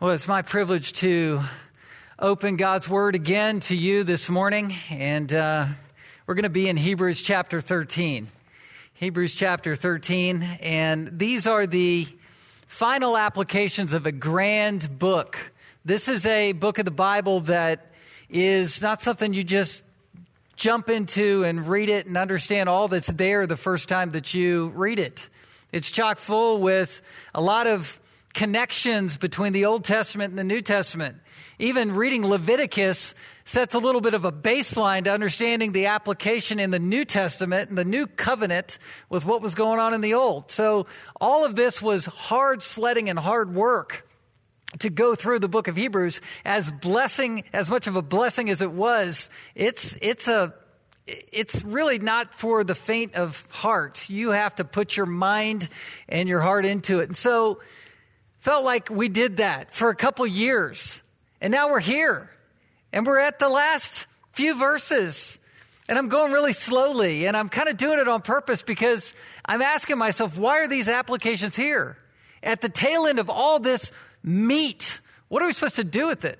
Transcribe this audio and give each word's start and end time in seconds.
Well, 0.00 0.12
it's 0.12 0.28
my 0.28 0.42
privilege 0.42 0.92
to 1.00 1.40
open 2.20 2.54
God's 2.54 2.88
Word 2.88 3.16
again 3.16 3.58
to 3.62 3.74
you 3.74 4.04
this 4.04 4.30
morning, 4.30 4.76
and 4.92 5.34
uh, 5.34 5.66
we're 6.24 6.36
going 6.36 6.44
to 6.44 6.48
be 6.48 6.68
in 6.68 6.76
Hebrews 6.76 7.20
chapter 7.20 7.60
13. 7.60 8.28
Hebrews 8.94 9.34
chapter 9.34 9.74
13, 9.74 10.44
and 10.62 11.18
these 11.18 11.48
are 11.48 11.66
the 11.66 12.06
final 12.68 13.16
applications 13.16 13.92
of 13.92 14.06
a 14.06 14.12
grand 14.12 15.00
book. 15.00 15.52
This 15.84 16.06
is 16.06 16.24
a 16.26 16.52
book 16.52 16.78
of 16.78 16.84
the 16.84 16.92
Bible 16.92 17.40
that 17.40 17.90
is 18.30 18.80
not 18.80 19.02
something 19.02 19.34
you 19.34 19.42
just 19.42 19.82
jump 20.54 20.90
into 20.90 21.42
and 21.42 21.66
read 21.66 21.88
it 21.88 22.06
and 22.06 22.16
understand 22.16 22.68
all 22.68 22.86
that's 22.86 23.08
there 23.08 23.48
the 23.48 23.56
first 23.56 23.88
time 23.88 24.12
that 24.12 24.32
you 24.32 24.68
read 24.76 25.00
it. 25.00 25.28
It's 25.72 25.90
chock 25.90 26.18
full 26.18 26.60
with 26.60 27.02
a 27.34 27.40
lot 27.40 27.66
of 27.66 27.98
connections 28.34 29.16
between 29.16 29.52
the 29.52 29.64
Old 29.64 29.84
Testament 29.84 30.30
and 30.30 30.38
the 30.38 30.44
New 30.44 30.60
Testament. 30.60 31.16
Even 31.58 31.94
reading 31.94 32.26
Leviticus 32.26 33.14
sets 33.44 33.74
a 33.74 33.78
little 33.78 34.00
bit 34.00 34.14
of 34.14 34.24
a 34.24 34.30
baseline 34.30 35.04
to 35.04 35.12
understanding 35.12 35.72
the 35.72 35.86
application 35.86 36.60
in 36.60 36.70
the 36.70 36.78
New 36.78 37.04
Testament 37.04 37.68
and 37.68 37.78
the 37.78 37.84
New 37.84 38.06
Covenant 38.06 38.78
with 39.08 39.24
what 39.24 39.42
was 39.42 39.54
going 39.54 39.80
on 39.80 39.94
in 39.94 40.00
the 40.00 40.14
Old. 40.14 40.50
So 40.50 40.86
all 41.20 41.44
of 41.44 41.56
this 41.56 41.82
was 41.82 42.06
hard 42.06 42.62
sledding 42.62 43.08
and 43.08 43.18
hard 43.18 43.54
work 43.54 44.08
to 44.80 44.90
go 44.90 45.14
through 45.14 45.38
the 45.38 45.48
book 45.48 45.66
of 45.66 45.76
Hebrews 45.76 46.20
as 46.44 46.70
blessing, 46.70 47.44
as 47.52 47.70
much 47.70 47.86
of 47.86 47.96
a 47.96 48.02
blessing 48.02 48.50
as 48.50 48.60
it 48.60 48.70
was. 48.70 49.30
It's, 49.54 49.96
it's 50.02 50.28
a, 50.28 50.54
it's 51.06 51.64
really 51.64 51.98
not 51.98 52.34
for 52.34 52.64
the 52.64 52.74
faint 52.74 53.14
of 53.14 53.46
heart. 53.50 54.10
You 54.10 54.30
have 54.30 54.54
to 54.56 54.64
put 54.64 54.96
your 54.96 55.06
mind 55.06 55.68
and 56.08 56.28
your 56.28 56.40
heart 56.40 56.66
into 56.66 57.00
it. 57.00 57.08
And 57.08 57.16
so 57.16 57.60
Felt 58.38 58.64
like 58.64 58.88
we 58.90 59.08
did 59.08 59.38
that 59.38 59.74
for 59.74 59.90
a 59.90 59.94
couple 59.94 60.26
years. 60.26 61.02
And 61.40 61.50
now 61.50 61.68
we're 61.68 61.80
here. 61.80 62.30
And 62.92 63.06
we're 63.06 63.20
at 63.20 63.38
the 63.38 63.48
last 63.48 64.06
few 64.32 64.56
verses. 64.56 65.38
And 65.88 65.98
I'm 65.98 66.08
going 66.08 66.32
really 66.32 66.52
slowly. 66.52 67.26
And 67.26 67.36
I'm 67.36 67.48
kind 67.48 67.68
of 67.68 67.76
doing 67.76 67.98
it 67.98 68.08
on 68.08 68.22
purpose 68.22 68.62
because 68.62 69.14
I'm 69.44 69.62
asking 69.62 69.98
myself, 69.98 70.38
why 70.38 70.60
are 70.60 70.68
these 70.68 70.88
applications 70.88 71.56
here? 71.56 71.98
At 72.42 72.60
the 72.60 72.68
tail 72.68 73.06
end 73.06 73.18
of 73.18 73.28
all 73.28 73.58
this 73.58 73.90
meat, 74.22 75.00
what 75.28 75.42
are 75.42 75.46
we 75.46 75.52
supposed 75.52 75.76
to 75.76 75.84
do 75.84 76.06
with 76.06 76.24
it? 76.24 76.38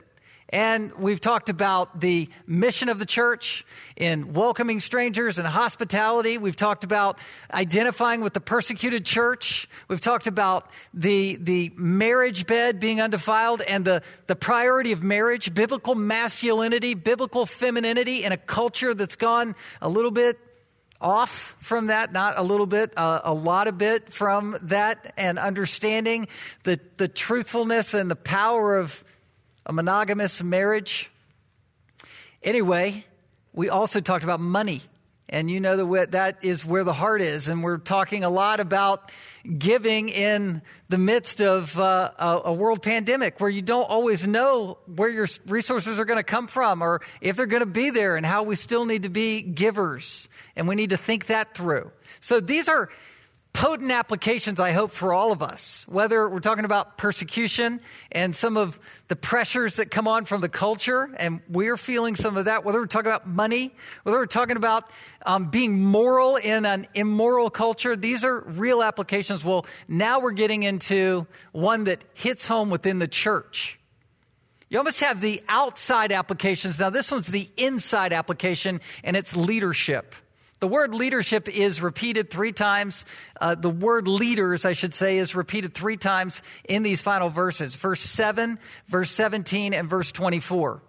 And 0.51 0.95
we've 0.95 1.21
talked 1.21 1.51
about 1.51 2.01
the 2.01 2.29
mission 2.47 2.89
of 2.89 2.99
the 2.99 3.05
church 3.05 3.67
in 3.97 4.33
welcoming 4.33 4.81
strangers 4.81 5.39
and 5.39 5.47
hospitality. 5.47 6.39
We've 6.39 6.57
talked 6.57 6.85
about 6.85 7.19
identifying 7.53 8.23
with 8.23 8.33
the 8.33 8.41
persecuted 8.41 9.05
church. 9.05 9.69
We've 9.89 10.01
talked 10.01 10.27
about 10.27 10.71
the, 10.95 11.37
the 11.37 11.73
marriage 11.77 12.47
bed 12.47 12.81
being 12.81 13.01
undefiled 13.01 13.61
and 13.61 13.85
the, 13.85 14.03
the 14.27 14.37
priority 14.37 14.93
of 14.93 15.03
marriage, 15.03 15.53
biblical 15.53 15.95
masculinity, 15.95 16.95
biblical 16.95 17.45
femininity 17.45 18.25
in 18.25 18.33
a 18.33 18.39
culture 18.39 18.95
that's 18.95 19.17
gone 19.17 19.55
a 19.83 19.89
little 19.89 20.11
bit 20.11 20.39
off 20.99 21.57
from 21.61 21.89
that, 21.89 22.13
not 22.13 22.39
a 22.39 22.43
little 22.43 22.67
bit, 22.67 22.93
uh, 22.97 23.21
a 23.23 23.35
lot 23.35 23.69
of 23.69 23.77
bit 23.77 24.13
from 24.13 24.57
that, 24.63 25.13
and 25.17 25.39
understanding 25.39 26.27
the, 26.65 26.81
the 26.97 27.07
truthfulness 27.07 27.93
and 27.95 28.11
the 28.11 28.17
power 28.17 28.77
of 28.79 29.05
a 29.69 29.73
monogamous 29.73 30.43
marriage. 30.43 31.11
Anyway, 32.43 33.05
we 33.53 33.69
also 33.69 34.01
talked 34.01 34.25
about 34.25 34.41
money. 34.41 34.81
And 35.31 35.51
you 35.51 35.61
know 35.61 35.77
that 35.77 36.13
that 36.13 36.39
is 36.41 36.65
where 36.65 36.85
the 36.85 36.93
heart 36.95 37.21
is. 37.21 37.49
And 37.49 37.63
we're 37.63 37.77
talking 37.77 38.25
a 38.25 38.31
lot 38.31 38.61
about 38.61 39.13
giving 39.59 40.09
in 40.09 40.63
the 40.89 40.97
midst 40.97 41.43
of 41.43 41.79
uh, 41.79 42.13
a, 42.19 42.41
a, 42.47 42.53
world 42.53 42.83
pandemic 42.83 43.39
where 43.39 43.51
you 43.51 43.61
don't 43.61 43.89
always 43.91 44.27
know 44.27 44.79
where 44.87 45.11
your 45.11 45.27
resources 45.47 45.99
are 45.99 46.07
going 46.07 46.19
to 46.19 46.25
come 46.25 46.47
from 46.47 46.81
or 46.81 47.03
if 47.21 47.37
they're 47.37 47.45
going 47.45 47.61
to 47.61 47.67
be 47.67 47.91
there 47.91 48.17
and 48.17 48.25
how 48.25 48.43
we 48.43 48.57
still 48.57 48.87
need 48.87 49.03
to 49.03 49.11
be 49.11 49.43
givers. 49.43 50.31
And 50.57 50.67
we 50.67 50.77
need 50.77 50.91
to 50.91 50.97
think 50.97 51.27
that 51.27 51.55
through. 51.55 51.93
So 52.21 52.41
these 52.41 52.67
are 52.67 52.89
potent 53.53 53.91
applications, 53.91 54.61
I 54.61 54.73
hope, 54.73 54.93
for 54.93 55.13
all 55.13 55.33
of 55.33 55.43
us. 55.43 55.85
Whether 55.89 56.29
we're 56.29 56.39
talking 56.39 56.65
about 56.65 56.97
persecution 56.97 57.81
and 58.13 58.35
some 58.37 58.57
of 58.57 58.79
the 59.09 59.17
pressures 59.17 59.77
that 59.77 59.91
come 59.91 60.07
on 60.07 60.27
from 60.27 60.41
the 60.41 60.49
culture, 60.49 61.11
and 61.17 61.41
we're 61.49 61.77
feeling 61.77 62.15
some 62.15 62.37
of 62.37 62.45
that, 62.45 62.65
whether 62.65 62.79
we're 62.79 62.87
talking 62.87 63.11
about 63.11 63.27
money, 63.27 63.75
whether 64.05 64.19
we're 64.19 64.27
talking 64.27 64.57
about 64.57 64.91
um, 65.27 65.51
being 65.51 65.83
moral 65.83 66.37
in 66.37 66.67
an 66.67 66.87
immoral 66.95 67.51
culture, 67.51 67.97
these 67.97 68.23
are 68.23 68.41
real 68.41 68.83
applications. 68.83 69.45
Well, 69.45 69.67
now 69.89 70.21
we're 70.21 70.31
getting 70.31 70.63
into 70.63 71.27
one 71.53 71.85
that 71.85 72.05
hits 72.15 72.47
home 72.47 72.71
within 72.71 73.01
the 73.01 73.09
church. 73.09 73.79
You 74.71 74.79
almost 74.79 75.01
have 75.01 75.21
the 75.21 75.43
outside 75.49 76.13
applications. 76.13 76.79
Now, 76.79 76.91
this 76.91 77.11
one's 77.11 77.27
the 77.27 77.49
inside 77.57 78.13
application, 78.13 78.81
and 79.03 79.17
it's 79.17 79.35
leadership. 79.35 80.15
The 80.61 80.69
word 80.69 80.95
leadership 80.95 81.49
is 81.49 81.81
repeated 81.81 82.31
three 82.31 82.53
times. 82.53 83.05
Uh, 83.41 83.55
the 83.55 83.71
word 83.71 84.09
leaders, 84.09 84.65
I 84.65 84.73
should 84.73 84.93
say, 84.93 85.19
is 85.19 85.37
repeated 85.37 85.73
three 85.73 85.97
times 85.97 86.43
in 86.69 86.83
these 86.83 87.01
final 87.01 87.29
verses 87.29 87.75
verse 87.75 88.01
7, 88.01 88.59
verse 88.87 89.11
17, 89.11 89.73
and 89.73 89.89
verse 89.89 90.11
24. 90.11 90.83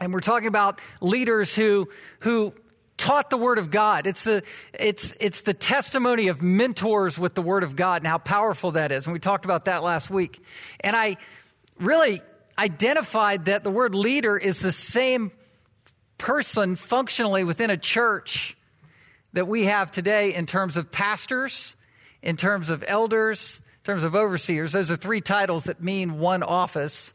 And 0.00 0.12
we're 0.12 0.20
talking 0.20 0.48
about 0.48 0.80
leaders 1.00 1.54
who, 1.54 1.88
who 2.20 2.54
taught 2.96 3.30
the 3.30 3.36
Word 3.36 3.58
of 3.58 3.70
God. 3.70 4.06
It's 4.06 4.24
the, 4.24 4.42
it's, 4.72 5.14
it's 5.20 5.42
the 5.42 5.54
testimony 5.54 6.28
of 6.28 6.42
mentors 6.42 7.18
with 7.18 7.34
the 7.34 7.42
Word 7.42 7.64
of 7.64 7.76
God 7.76 8.02
and 8.02 8.06
how 8.06 8.18
powerful 8.18 8.72
that 8.72 8.92
is. 8.92 9.06
And 9.06 9.12
we 9.12 9.18
talked 9.18 9.44
about 9.44 9.66
that 9.66 9.82
last 9.82 10.10
week. 10.10 10.42
And 10.80 10.94
I 10.94 11.16
really 11.78 12.20
identified 12.58 13.46
that 13.46 13.64
the 13.64 13.70
word 13.70 13.94
leader 13.94 14.36
is 14.36 14.60
the 14.60 14.72
same 14.72 15.30
person 16.18 16.76
functionally 16.76 17.44
within 17.44 17.68
a 17.70 17.76
church 17.76 18.56
that 19.36 19.46
we 19.46 19.66
have 19.66 19.90
today 19.90 20.34
in 20.34 20.46
terms 20.46 20.78
of 20.78 20.90
pastors, 20.90 21.76
in 22.22 22.38
terms 22.38 22.70
of 22.70 22.82
elders, 22.88 23.60
in 23.60 23.84
terms 23.84 24.02
of 24.02 24.14
overseers. 24.14 24.72
Those 24.72 24.90
are 24.90 24.96
three 24.96 25.20
titles 25.20 25.64
that 25.64 25.82
mean 25.82 26.18
one 26.18 26.42
office. 26.42 27.12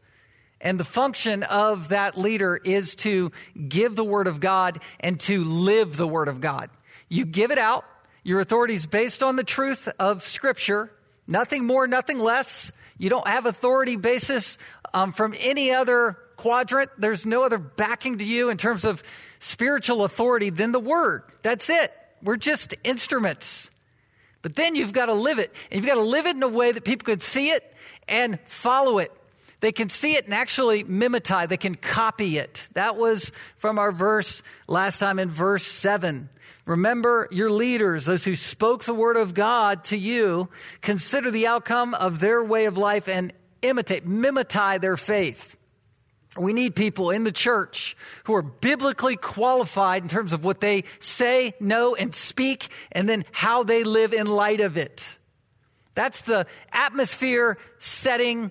And 0.60 0.78
the 0.78 0.84
function 0.84 1.42
of 1.42 1.88
that 1.88 2.16
leader 2.16 2.60
is 2.62 2.94
to 2.96 3.32
give 3.68 3.96
the 3.96 4.04
word 4.04 4.28
of 4.28 4.38
God 4.38 4.78
and 5.00 5.18
to 5.22 5.44
live 5.44 5.96
the 5.96 6.06
word 6.06 6.28
of 6.28 6.40
God. 6.40 6.70
You 7.08 7.24
give 7.24 7.50
it 7.50 7.58
out. 7.58 7.84
Your 8.22 8.38
authority 8.38 8.74
is 8.74 8.86
based 8.86 9.24
on 9.24 9.34
the 9.34 9.42
truth 9.42 9.88
of 9.98 10.22
Scripture. 10.22 10.92
Nothing 11.26 11.66
more, 11.66 11.88
nothing 11.88 12.20
less. 12.20 12.70
You 12.98 13.10
don't 13.10 13.26
have 13.26 13.46
authority 13.46 13.96
basis 13.96 14.58
um, 14.94 15.12
from 15.12 15.34
any 15.40 15.72
other 15.72 16.16
quadrant. 16.36 16.90
There's 16.98 17.26
no 17.26 17.42
other 17.42 17.58
backing 17.58 18.18
to 18.18 18.24
you 18.24 18.48
in 18.48 18.58
terms 18.58 18.84
of 18.84 19.02
spiritual 19.40 20.04
authority 20.04 20.50
than 20.50 20.70
the 20.70 20.78
Word. 20.78 21.24
That's 21.42 21.68
it. 21.68 21.92
We're 22.22 22.36
just 22.36 22.74
instruments. 22.84 23.70
But 24.42 24.56
then 24.56 24.74
you've 24.74 24.92
got 24.92 25.06
to 25.06 25.14
live 25.14 25.38
it. 25.38 25.52
And 25.70 25.78
you've 25.80 25.86
got 25.86 25.96
to 25.96 26.02
live 26.02 26.26
it 26.26 26.36
in 26.36 26.42
a 26.42 26.48
way 26.48 26.72
that 26.72 26.84
people 26.84 27.04
can 27.04 27.20
see 27.20 27.50
it 27.50 27.74
and 28.08 28.38
follow 28.44 28.98
it. 28.98 29.12
They 29.60 29.72
can 29.72 29.88
see 29.88 30.16
it 30.16 30.24
and 30.24 30.34
actually 30.34 30.82
mimetize. 30.82 31.48
They 31.48 31.56
can 31.56 31.76
copy 31.76 32.36
it. 32.36 32.68
That 32.72 32.96
was 32.96 33.30
from 33.58 33.78
our 33.78 33.92
verse 33.92 34.42
last 34.66 34.98
time 34.98 35.20
in 35.20 35.30
verse 35.30 35.64
7. 35.64 36.28
Remember 36.66 37.28
your 37.30 37.50
leaders, 37.50 38.06
those 38.06 38.24
who 38.24 38.34
spoke 38.34 38.84
the 38.84 38.94
word 38.94 39.16
of 39.16 39.34
God 39.34 39.84
to 39.84 39.96
you, 39.96 40.48
consider 40.80 41.30
the 41.30 41.46
outcome 41.46 41.94
of 41.94 42.18
their 42.18 42.42
way 42.42 42.66
of 42.66 42.76
life 42.76 43.08
and 43.08 43.32
imitate, 43.62 44.06
mimetize 44.06 44.80
their 44.80 44.96
faith. 44.96 45.56
We 46.36 46.52
need 46.52 46.74
people 46.74 47.10
in 47.10 47.24
the 47.24 47.32
church 47.32 47.96
who 48.24 48.34
are 48.34 48.42
biblically 48.42 49.16
qualified 49.16 50.02
in 50.02 50.08
terms 50.08 50.32
of 50.32 50.44
what 50.44 50.60
they 50.60 50.84
say, 50.98 51.54
know, 51.60 51.94
and 51.94 52.14
speak, 52.14 52.68
and 52.90 53.08
then 53.08 53.24
how 53.32 53.64
they 53.64 53.84
live 53.84 54.14
in 54.14 54.26
light 54.26 54.60
of 54.60 54.76
it. 54.76 55.18
That's 55.94 56.22
the 56.22 56.46
atmosphere 56.72 57.58
setting, 57.78 58.50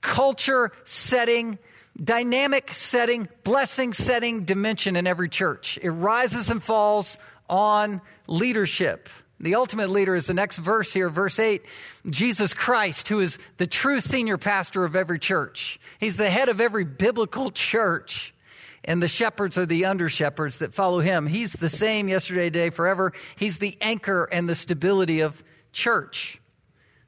culture 0.00 0.70
setting, 0.84 1.58
dynamic 2.02 2.72
setting, 2.72 3.28
blessing 3.42 3.92
setting 3.92 4.44
dimension 4.44 4.94
in 4.94 5.06
every 5.06 5.28
church. 5.28 5.78
It 5.82 5.90
rises 5.90 6.48
and 6.48 6.62
falls 6.62 7.18
on 7.48 8.00
leadership. 8.28 9.08
The 9.38 9.54
ultimate 9.54 9.90
leader 9.90 10.14
is 10.14 10.26
the 10.26 10.34
next 10.34 10.58
verse 10.58 10.92
here, 10.92 11.10
verse 11.10 11.38
8. 11.38 11.64
Jesus 12.08 12.54
Christ, 12.54 13.08
who 13.08 13.20
is 13.20 13.38
the 13.58 13.66
true 13.66 14.00
senior 14.00 14.38
pastor 14.38 14.84
of 14.84 14.96
every 14.96 15.18
church. 15.18 15.78
He's 15.98 16.16
the 16.16 16.30
head 16.30 16.48
of 16.48 16.60
every 16.60 16.84
biblical 16.84 17.50
church. 17.50 18.32
And 18.84 19.02
the 19.02 19.08
shepherds 19.08 19.58
are 19.58 19.66
the 19.66 19.84
under 19.84 20.08
shepherds 20.08 20.58
that 20.58 20.72
follow 20.72 21.00
him. 21.00 21.26
He's 21.26 21.52
the 21.52 21.68
same 21.68 22.08
yesterday, 22.08 22.44
today, 22.44 22.70
forever. 22.70 23.12
He's 23.34 23.58
the 23.58 23.76
anchor 23.80 24.24
and 24.24 24.48
the 24.48 24.54
stability 24.54 25.20
of 25.20 25.42
church. 25.72 26.40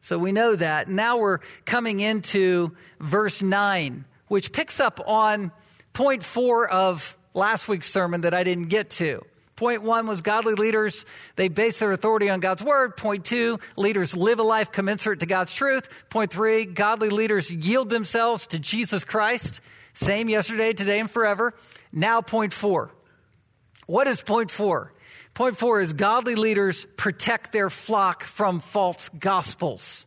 So 0.01 0.19
we 0.19 0.33
know 0.33 0.57
that. 0.57 0.89
Now 0.89 1.19
we're 1.19 1.39
coming 1.65 2.01
into 2.01 2.73
verse 3.01 3.43
9, 3.43 4.05
which 4.27 4.53
picks 4.53 4.81
up 4.81 5.01
on 5.07 5.53
point 5.93 6.23
four 6.25 6.69
of 6.69 7.17
last 7.33 7.69
week's 7.69 7.89
sermon 7.89 8.23
that 8.23 8.35
I 8.35 8.45
didn't 8.45 8.69
get 8.69 8.91
to. 8.91 9.25
Point 9.59 9.83
one 9.83 10.07
was 10.07 10.21
godly 10.23 10.55
leaders, 10.55 11.05
they 11.35 11.49
base 11.49 11.81
their 11.81 11.91
authority 11.91 12.31
on 12.31 12.39
God's 12.39 12.63
word. 12.63 12.97
Point 12.97 13.25
two, 13.25 13.59
leaders 13.75 14.17
live 14.17 14.39
a 14.39 14.45
life 14.45 14.71
commensurate 14.71 15.19
to 15.19 15.27
God's 15.27 15.53
truth. 15.53 15.89
Point 16.11 16.31
three, 16.31 16.65
godly 16.65 17.09
leaders 17.09 17.53
yield 17.53 17.89
themselves 17.89 18.47
to 18.47 18.61
Jesus 18.61 19.03
Christ. 19.03 19.61
Same 19.95 20.29
yesterday, 20.29 20.75
today, 20.75 21.01
and 21.01 21.11
forever. 21.11 21.55
Now, 21.91 22.21
point 22.21 22.53
four. 22.53 22.93
What 23.87 24.07
is 24.07 24.23
point 24.23 24.53
four? 24.53 24.95
Point 25.35 25.57
four 25.57 25.81
is 25.81 25.93
godly 25.93 26.37
leaders 26.37 26.87
protect 26.97 27.51
their 27.51 27.69
flock 27.69 28.23
from 28.23 28.61
false 28.61 29.09
gospels. 29.09 30.07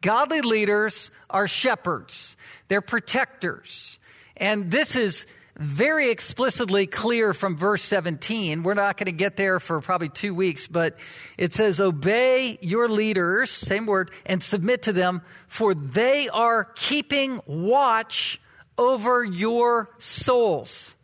Godly 0.00 0.40
leaders 0.40 1.12
are 1.30 1.46
shepherds, 1.46 2.36
they're 2.66 2.80
protectors. 2.80 4.00
And 4.36 4.72
this 4.72 4.96
is 4.96 5.24
very 5.58 6.10
explicitly 6.10 6.86
clear 6.86 7.32
from 7.32 7.56
verse 7.56 7.82
17. 7.82 8.62
We're 8.62 8.74
not 8.74 8.96
going 8.96 9.06
to 9.06 9.12
get 9.12 9.36
there 9.36 9.58
for 9.58 9.80
probably 9.80 10.08
two 10.08 10.34
weeks, 10.34 10.68
but 10.68 10.98
it 11.38 11.54
says, 11.54 11.80
Obey 11.80 12.58
your 12.60 12.88
leaders, 12.88 13.50
same 13.50 13.86
word, 13.86 14.10
and 14.26 14.42
submit 14.42 14.82
to 14.82 14.92
them, 14.92 15.22
for 15.48 15.74
they 15.74 16.28
are 16.28 16.64
keeping 16.64 17.40
watch 17.46 18.40
over 18.76 19.24
your 19.24 19.88
souls. 19.98 20.94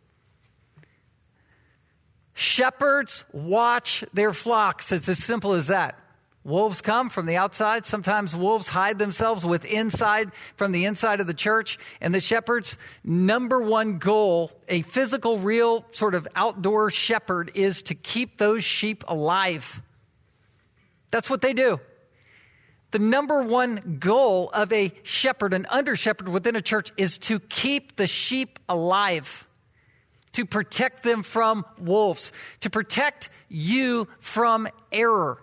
Shepherds 2.33 3.25
watch 3.31 4.03
their 4.13 4.33
flocks. 4.33 4.91
It's 4.91 5.09
as 5.09 5.23
simple 5.23 5.53
as 5.53 5.67
that. 5.67 5.99
Wolves 6.45 6.81
come 6.81 7.09
from 7.09 7.25
the 7.25 7.37
outside. 7.37 7.85
Sometimes 7.85 8.35
wolves 8.35 8.67
hide 8.67 8.99
themselves 8.99 9.45
with 9.45 9.63
inside 9.63 10.33
from 10.57 10.73
the 10.73 10.85
inside 10.85 11.21
of 11.21 11.27
the 11.27 11.33
church. 11.33 11.79
And 12.01 12.13
the 12.13 12.19
shepherd's 12.19 12.77
number 13.03 13.61
one 13.61 13.97
goal, 13.97 14.51
a 14.67 14.81
physical, 14.81 15.39
real 15.39 15.85
sort 15.91 16.15
of 16.15 16.27
outdoor 16.35 16.91
shepherd, 16.91 17.51
is 17.55 17.83
to 17.83 17.95
keep 17.95 18.37
those 18.37 18.63
sheep 18.63 19.05
alive. 19.07 19.81
That's 21.11 21.29
what 21.29 21.41
they 21.41 21.53
do. 21.53 21.79
The 22.91 22.99
number 22.99 23.41
one 23.41 23.97
goal 23.99 24.49
of 24.53 24.71
a 24.73 24.91
shepherd, 25.01 25.53
an 25.53 25.65
under 25.69 25.95
shepherd 25.95 26.27
within 26.27 26.57
a 26.57 26.61
church, 26.61 26.91
is 26.97 27.17
to 27.19 27.39
keep 27.39 27.95
the 27.95 28.05
sheep 28.05 28.59
alive, 28.67 29.47
to 30.33 30.45
protect 30.45 31.03
them 31.03 31.23
from 31.23 31.65
wolves, 31.79 32.33
to 32.59 32.69
protect 32.69 33.29
you 33.47 34.09
from 34.19 34.67
error 34.91 35.39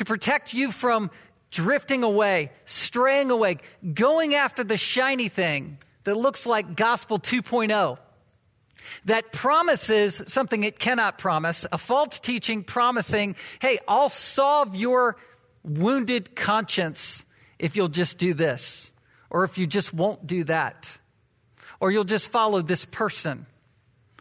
to 0.00 0.04
protect 0.06 0.54
you 0.54 0.72
from 0.72 1.10
drifting 1.50 2.02
away, 2.02 2.50
straying 2.64 3.30
away, 3.30 3.58
going 3.92 4.34
after 4.34 4.64
the 4.64 4.78
shiny 4.78 5.28
thing 5.28 5.76
that 6.04 6.14
looks 6.14 6.46
like 6.46 6.74
gospel 6.74 7.18
2.0 7.18 7.98
that 9.04 9.30
promises 9.30 10.22
something 10.26 10.64
it 10.64 10.78
cannot 10.78 11.18
promise, 11.18 11.66
a 11.70 11.76
false 11.76 12.18
teaching 12.18 12.64
promising, 12.64 13.36
hey, 13.60 13.78
I'll 13.86 14.08
solve 14.08 14.74
your 14.74 15.18
wounded 15.62 16.34
conscience 16.34 17.26
if 17.58 17.76
you'll 17.76 17.88
just 17.88 18.16
do 18.16 18.32
this, 18.32 18.92
or 19.28 19.44
if 19.44 19.58
you 19.58 19.66
just 19.66 19.92
won't 19.92 20.26
do 20.26 20.44
that, 20.44 20.98
or 21.78 21.90
you'll 21.90 22.04
just 22.04 22.30
follow 22.30 22.62
this 22.62 22.86
person, 22.86 23.44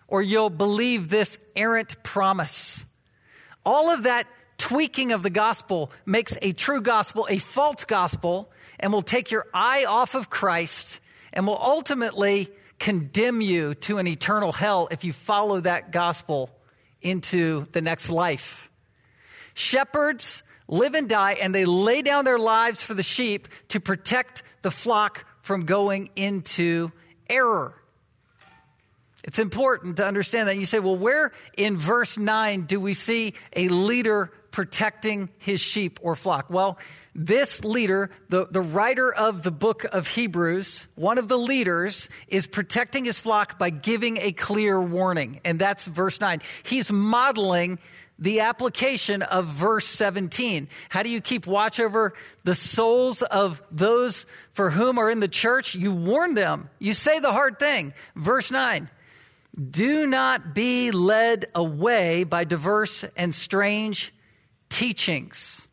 or 0.09 0.21
you'll 0.21 0.49
believe 0.49 1.07
this 1.07 1.39
errant 1.55 2.03
promise. 2.03 2.85
All 3.65 3.91
of 3.91 4.03
that 4.03 4.27
tweaking 4.59 5.11
of 5.11 5.23
the 5.23 5.29
gospel 5.29 5.91
makes 6.06 6.38
a 6.41 6.51
true 6.51 6.81
gospel 6.81 7.25
a 7.29 7.39
false 7.39 7.85
gospel 7.85 8.51
and 8.79 8.94
will 8.94 9.01
take 9.01 9.31
your 9.31 9.47
eye 9.53 9.85
off 9.88 10.13
of 10.13 10.29
Christ 10.29 11.00
and 11.33 11.47
will 11.47 11.59
ultimately 11.59 12.50
condemn 12.77 13.41
you 13.41 13.73
to 13.75 13.97
an 13.97 14.07
eternal 14.07 14.51
hell 14.51 14.88
if 14.91 15.03
you 15.03 15.13
follow 15.13 15.59
that 15.61 15.91
gospel 15.91 16.50
into 17.01 17.65
the 17.71 17.81
next 17.81 18.09
life. 18.09 18.69
Shepherds 19.53 20.44
live 20.67 20.94
and 20.94 21.09
die, 21.09 21.33
and 21.33 21.53
they 21.53 21.65
lay 21.65 22.01
down 22.01 22.25
their 22.25 22.39
lives 22.39 22.83
for 22.83 22.94
the 22.94 23.03
sheep 23.03 23.47
to 23.69 23.79
protect 23.79 24.44
the 24.62 24.71
flock 24.71 25.25
from 25.41 25.62
going 25.65 26.09
into 26.15 26.91
error. 27.29 27.75
It's 29.23 29.39
important 29.39 29.97
to 29.97 30.05
understand 30.05 30.47
that. 30.47 30.57
You 30.57 30.65
say, 30.65 30.79
well, 30.79 30.95
where 30.95 31.31
in 31.57 31.77
verse 31.77 32.17
9 32.17 32.63
do 32.63 32.79
we 32.79 32.94
see 32.94 33.33
a 33.55 33.67
leader 33.67 34.31
protecting 34.51 35.30
his 35.38 35.62
sheep 35.62 36.00
or 36.01 36.16
flock? 36.16 36.50
Well, 36.50 36.78
this 37.16 37.66
leader, 37.66 38.12
the, 38.30 38.48
the 38.50 38.62
writer 38.62 39.13
of 39.13 39.44
the 39.44 39.51
book 39.51 39.84
of 39.84 40.07
Hebrews, 40.07 40.88
one 40.96 41.18
of 41.18 41.28
the 41.28 41.38
leaders, 41.38 42.07
is 42.28 42.48
protecting 42.48 43.06
his 43.06 43.19
flock 43.19 43.60
by 43.60 43.69
giving 43.69 44.18
a 44.18 44.31
clear 44.31 44.81
warning. 44.81 45.42
And 45.44 45.60
that's 45.60 45.86
verse 45.86 46.22
9. 46.22 46.42
He's 46.63 46.92
modeling 46.92 47.80
the 48.19 48.42
application 48.42 49.22
of 49.22 49.48
verse 49.48 49.86
17. 49.88 50.68
How 50.90 51.04
do 51.04 51.10
you 51.10 51.22
keep 51.22 51.48
watch 51.48 51.80
over 51.80 52.13
the 52.44 52.56
souls 52.56 53.22
of 53.22 53.62
those 53.72 54.25
for 54.51 54.69
whom 54.69 54.98
are 54.98 55.10
in 55.10 55.19
the 55.19 55.28
church? 55.28 55.74
You 55.74 55.94
warn 55.94 56.34
them. 56.34 56.69
You 56.80 56.94
say 56.94 57.19
the 57.19 57.31
hard 57.31 57.60
thing. 57.60 57.94
Verse 58.16 58.51
9. 58.51 58.90
Do 59.72 60.06
not 60.06 60.54
be 60.54 60.92
led 60.92 61.48
away 61.56 62.24
by 62.24 62.44
diverse 62.44 63.04
and 63.18 63.34
strange 63.34 64.13
teachings. 64.69 65.68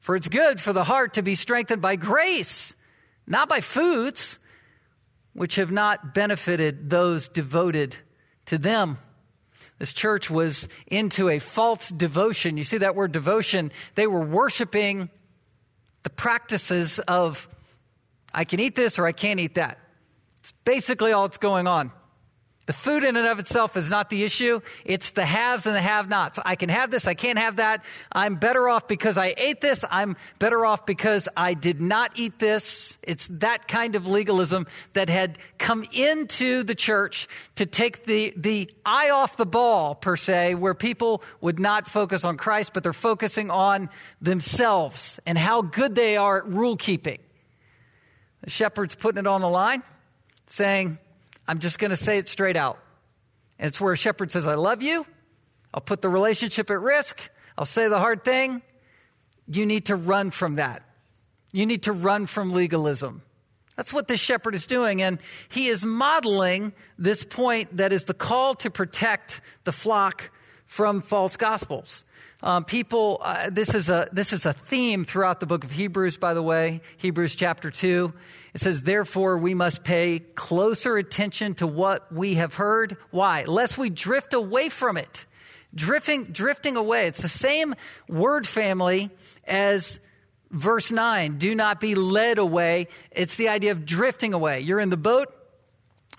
For 0.00 0.14
it's 0.14 0.28
good 0.28 0.60
for 0.60 0.72
the 0.72 0.84
heart 0.84 1.14
to 1.14 1.22
be 1.22 1.34
strengthened 1.34 1.82
by 1.82 1.96
grace, 1.96 2.74
not 3.26 3.48
by 3.48 3.60
foods 3.60 4.38
which 5.32 5.56
have 5.56 5.70
not 5.70 6.14
benefited 6.14 6.88
those 6.88 7.28
devoted 7.28 7.96
to 8.46 8.56
them. 8.56 8.98
This 9.78 9.92
church 9.92 10.30
was 10.30 10.68
into 10.86 11.28
a 11.28 11.38
false 11.38 11.90
devotion. 11.90 12.56
You 12.56 12.64
see 12.64 12.78
that 12.78 12.94
word 12.94 13.12
devotion? 13.12 13.70
They 13.94 14.06
were 14.06 14.24
worshiping 14.24 15.10
the 16.04 16.10
practices 16.10 16.98
of, 17.00 17.48
I 18.32 18.44
can 18.44 18.60
eat 18.60 18.76
this 18.76 18.98
or 18.98 19.06
I 19.06 19.12
can't 19.12 19.40
eat 19.40 19.56
that. 19.56 19.78
It's 20.38 20.52
basically 20.64 21.12
all 21.12 21.26
that's 21.26 21.38
going 21.38 21.66
on. 21.66 21.90
The 22.66 22.72
food 22.72 23.04
in 23.04 23.14
and 23.14 23.28
of 23.28 23.38
itself 23.38 23.76
is 23.76 23.88
not 23.88 24.10
the 24.10 24.24
issue. 24.24 24.60
It's 24.84 25.12
the 25.12 25.24
haves 25.24 25.66
and 25.66 25.76
the 25.76 25.80
have 25.80 26.08
nots. 26.08 26.40
I 26.44 26.56
can 26.56 26.68
have 26.68 26.90
this. 26.90 27.06
I 27.06 27.14
can't 27.14 27.38
have 27.38 27.56
that. 27.56 27.84
I'm 28.10 28.34
better 28.34 28.68
off 28.68 28.88
because 28.88 29.16
I 29.16 29.34
ate 29.36 29.60
this. 29.60 29.84
I'm 29.88 30.16
better 30.40 30.66
off 30.66 30.84
because 30.84 31.28
I 31.36 31.54
did 31.54 31.80
not 31.80 32.10
eat 32.16 32.40
this. 32.40 32.98
It's 33.04 33.28
that 33.28 33.68
kind 33.68 33.94
of 33.94 34.08
legalism 34.08 34.66
that 34.94 35.08
had 35.08 35.38
come 35.58 35.84
into 35.92 36.64
the 36.64 36.74
church 36.74 37.28
to 37.54 37.66
take 37.66 38.04
the, 38.04 38.34
the 38.36 38.68
eye 38.84 39.10
off 39.10 39.36
the 39.36 39.46
ball, 39.46 39.94
per 39.94 40.16
se, 40.16 40.56
where 40.56 40.74
people 40.74 41.22
would 41.40 41.60
not 41.60 41.86
focus 41.86 42.24
on 42.24 42.36
Christ, 42.36 42.74
but 42.74 42.82
they're 42.82 42.92
focusing 42.92 43.48
on 43.48 43.88
themselves 44.20 45.20
and 45.24 45.38
how 45.38 45.62
good 45.62 45.94
they 45.94 46.16
are 46.16 46.38
at 46.38 46.48
rule 46.48 46.76
keeping. 46.76 47.18
The 48.42 48.50
shepherd's 48.50 48.96
putting 48.96 49.20
it 49.20 49.26
on 49.28 49.40
the 49.40 49.48
line, 49.48 49.84
saying, 50.48 50.98
I'm 51.48 51.58
just 51.58 51.78
going 51.78 51.90
to 51.90 51.96
say 51.96 52.18
it 52.18 52.28
straight 52.28 52.56
out. 52.56 52.78
And 53.58 53.68
it's 53.68 53.80
where 53.80 53.92
a 53.92 53.96
shepherd 53.96 54.30
says, 54.30 54.46
I 54.46 54.54
love 54.54 54.82
you. 54.82 55.06
I'll 55.72 55.80
put 55.80 56.02
the 56.02 56.08
relationship 56.08 56.70
at 56.70 56.80
risk. 56.80 57.30
I'll 57.56 57.64
say 57.64 57.88
the 57.88 57.98
hard 57.98 58.24
thing. 58.24 58.62
You 59.48 59.66
need 59.66 59.86
to 59.86 59.96
run 59.96 60.30
from 60.30 60.56
that. 60.56 60.82
You 61.52 61.66
need 61.66 61.84
to 61.84 61.92
run 61.92 62.26
from 62.26 62.52
legalism. 62.52 63.22
That's 63.76 63.92
what 63.92 64.08
this 64.08 64.20
shepherd 64.20 64.54
is 64.54 64.66
doing. 64.66 65.02
And 65.02 65.18
he 65.48 65.68
is 65.68 65.84
modeling 65.84 66.72
this 66.98 67.24
point 67.24 67.76
that 67.76 67.92
is 67.92 68.06
the 68.06 68.14
call 68.14 68.54
to 68.56 68.70
protect 68.70 69.40
the 69.64 69.72
flock 69.72 70.30
from 70.64 71.00
false 71.00 71.36
gospels. 71.36 72.04
Um, 72.46 72.62
people, 72.64 73.18
uh, 73.22 73.50
this, 73.50 73.74
is 73.74 73.88
a, 73.88 74.08
this 74.12 74.32
is 74.32 74.46
a 74.46 74.52
theme 74.52 75.04
throughout 75.04 75.40
the 75.40 75.46
book 75.46 75.64
of 75.64 75.72
Hebrews, 75.72 76.16
by 76.16 76.32
the 76.32 76.42
way, 76.44 76.80
Hebrews 76.98 77.34
chapter 77.34 77.72
2. 77.72 78.12
It 78.54 78.60
says, 78.60 78.84
Therefore, 78.84 79.36
we 79.36 79.52
must 79.52 79.82
pay 79.82 80.20
closer 80.20 80.96
attention 80.96 81.56
to 81.56 81.66
what 81.66 82.12
we 82.12 82.34
have 82.34 82.54
heard. 82.54 82.98
Why? 83.10 83.42
Lest 83.46 83.78
we 83.78 83.90
drift 83.90 84.32
away 84.32 84.68
from 84.68 84.96
it. 84.96 85.26
Drifting, 85.74 86.26
drifting 86.26 86.76
away. 86.76 87.08
It's 87.08 87.20
the 87.20 87.26
same 87.26 87.74
word 88.08 88.46
family 88.46 89.10
as 89.48 89.98
verse 90.52 90.92
9 90.92 91.38
do 91.38 91.52
not 91.52 91.80
be 91.80 91.96
led 91.96 92.38
away. 92.38 92.86
It's 93.10 93.36
the 93.36 93.48
idea 93.48 93.72
of 93.72 93.84
drifting 93.84 94.34
away. 94.34 94.60
You're 94.60 94.78
in 94.78 94.90
the 94.90 94.96
boat, 94.96 95.34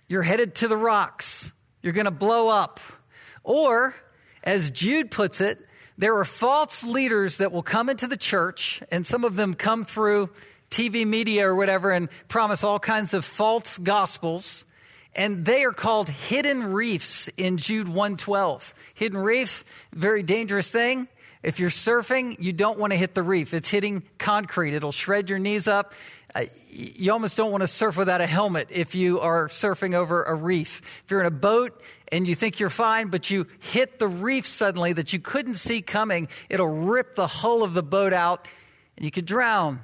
you're 0.09 0.23
headed 0.23 0.55
to 0.55 0.67
the 0.67 0.75
rocks, 0.75 1.53
you're 1.81 1.93
going 1.93 2.03
to 2.03 2.11
blow 2.11 2.49
up. 2.49 2.81
Or, 3.45 3.95
as 4.43 4.71
Jude 4.71 5.09
puts 5.09 5.39
it, 5.39 5.63
there 5.97 6.15
are 6.17 6.25
false 6.25 6.83
leaders 6.83 7.37
that 7.37 7.51
will 7.51 7.63
come 7.63 7.89
into 7.89 8.07
the 8.07 8.17
church, 8.17 8.83
and 8.91 9.05
some 9.05 9.23
of 9.23 9.35
them 9.35 9.53
come 9.55 9.83
through 9.83 10.29
TV 10.69 11.07
media 11.07 11.47
or 11.47 11.55
whatever 11.55 11.91
and 11.91 12.09
promise 12.27 12.63
all 12.63 12.79
kinds 12.79 13.13
of 13.13 13.25
false 13.25 13.77
gospels. 13.77 14.65
And 15.15 15.45
they 15.45 15.63
are 15.63 15.71
called 15.71 16.09
hidden 16.09 16.71
reefs 16.71 17.29
in 17.37 17.57
Jude 17.57 17.87
112. 17.87 18.75
Hidden 18.93 19.17
reef, 19.17 19.65
very 19.91 20.21
dangerous 20.21 20.69
thing. 20.69 21.07
If 21.41 21.59
you're 21.59 21.69
surfing, 21.69 22.35
you 22.39 22.51
don't 22.53 22.77
want 22.77 22.91
to 22.91 22.97
hit 22.97 23.15
the 23.15 23.23
reef. 23.23 23.53
It's 23.53 23.69
hitting 23.69 24.03
concrete. 24.17 24.75
It'll 24.75 24.91
shred 24.91 25.29
your 25.29 25.39
knees 25.39 25.67
up. 25.67 25.93
uh, 26.35 26.45
you 26.69 27.11
almost 27.11 27.37
don't 27.37 27.51
want 27.51 27.61
to 27.61 27.67
surf 27.67 27.97
without 27.97 28.21
a 28.21 28.27
helmet 28.27 28.67
if 28.69 28.93
you 28.93 29.19
are 29.21 29.47
surfing 29.47 29.95
over 29.95 30.23
a 30.23 30.35
reef. 30.35 31.01
If 31.05 31.11
you're 31.11 31.21
in 31.21 31.25
a 31.25 31.31
boat 31.31 31.81
and 32.11 32.27
you 32.27 32.35
think 32.35 32.59
you're 32.59 32.69
fine, 32.69 33.07
but 33.07 33.29
you 33.29 33.47
hit 33.59 33.99
the 33.99 34.07
reef 34.07 34.47
suddenly 34.47 34.93
that 34.93 35.13
you 35.13 35.19
couldn't 35.19 35.55
see 35.55 35.81
coming, 35.81 36.27
it'll 36.49 36.67
rip 36.67 37.15
the 37.15 37.27
hull 37.27 37.63
of 37.63 37.73
the 37.73 37.83
boat 37.83 38.13
out 38.13 38.47
and 38.95 39.05
you 39.05 39.11
could 39.11 39.25
drown. 39.25 39.81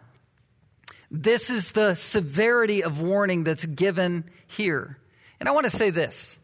This 1.12 1.50
is 1.50 1.74
the 1.74 1.96
severity 1.96 2.84
of 2.84 3.02
warning 3.02 3.44
that's 3.44 3.66
given 3.66 4.26
here. 4.48 4.98
And 5.40 5.48
I 5.48 5.52
want 5.52 5.66
to 5.66 5.70
say 5.70 5.90
this 5.90 6.40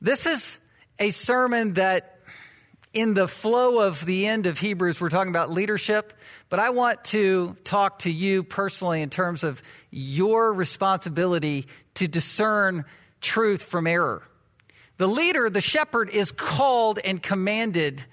this 0.00 0.26
is 0.26 0.58
a 0.98 1.10
sermon 1.10 1.74
that 1.74 2.20
in 2.94 3.14
the 3.14 3.28
flow 3.28 3.80
of 3.80 4.04
the 4.06 4.26
end 4.26 4.46
of 4.46 4.58
Hebrews, 4.58 5.00
we're 5.00 5.10
talking 5.10 5.30
about 5.30 5.50
leadership, 5.50 6.14
but 6.48 6.58
I 6.58 6.70
want 6.70 7.04
to 7.06 7.54
talk 7.64 8.00
to 8.00 8.10
you 8.10 8.42
personally 8.42 9.02
in 9.02 9.10
terms 9.10 9.44
of 9.44 9.62
your 9.90 10.52
responsibility 10.54 11.66
to 11.94 12.08
discern 12.08 12.84
truth 13.20 13.62
from 13.62 13.86
error. 13.86 14.22
The 14.98 15.08
leader, 15.08 15.48
the 15.48 15.60
shepherd, 15.60 16.10
is 16.10 16.32
called 16.32 16.98
and 17.04 17.22
commanded 17.22 18.04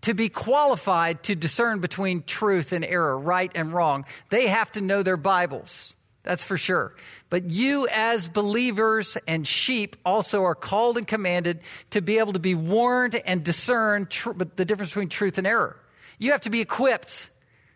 to 0.00 0.14
be 0.14 0.28
qualified 0.28 1.22
to 1.24 1.34
discern 1.34 1.80
between 1.80 2.22
truth 2.22 2.72
and 2.72 2.84
error, 2.84 3.18
right 3.18 3.50
and 3.54 3.72
wrong. 3.72 4.06
They 4.30 4.46
have 4.46 4.72
to 4.72 4.80
know 4.80 5.02
their 5.02 5.16
Bibles. 5.16 5.94
That's 6.22 6.42
for 6.42 6.56
sure. 6.56 6.94
But 7.30 7.50
you, 7.50 7.86
as 7.88 8.28
believers 8.28 9.16
and 9.28 9.46
sheep, 9.46 9.96
also 10.04 10.42
are 10.42 10.54
called 10.54 10.96
and 10.96 11.06
commanded 11.06 11.60
to 11.90 12.00
be 12.00 12.18
able 12.18 12.32
to 12.32 12.38
be 12.38 12.54
warned 12.54 13.14
and 13.26 13.44
discern 13.44 14.06
tr- 14.06 14.32
the 14.32 14.64
difference 14.64 14.90
between 14.90 15.08
truth 15.08 15.38
and 15.38 15.46
error. 15.46 15.80
You 16.18 16.32
have 16.32 16.40
to 16.42 16.50
be 16.50 16.60
equipped 16.60 17.30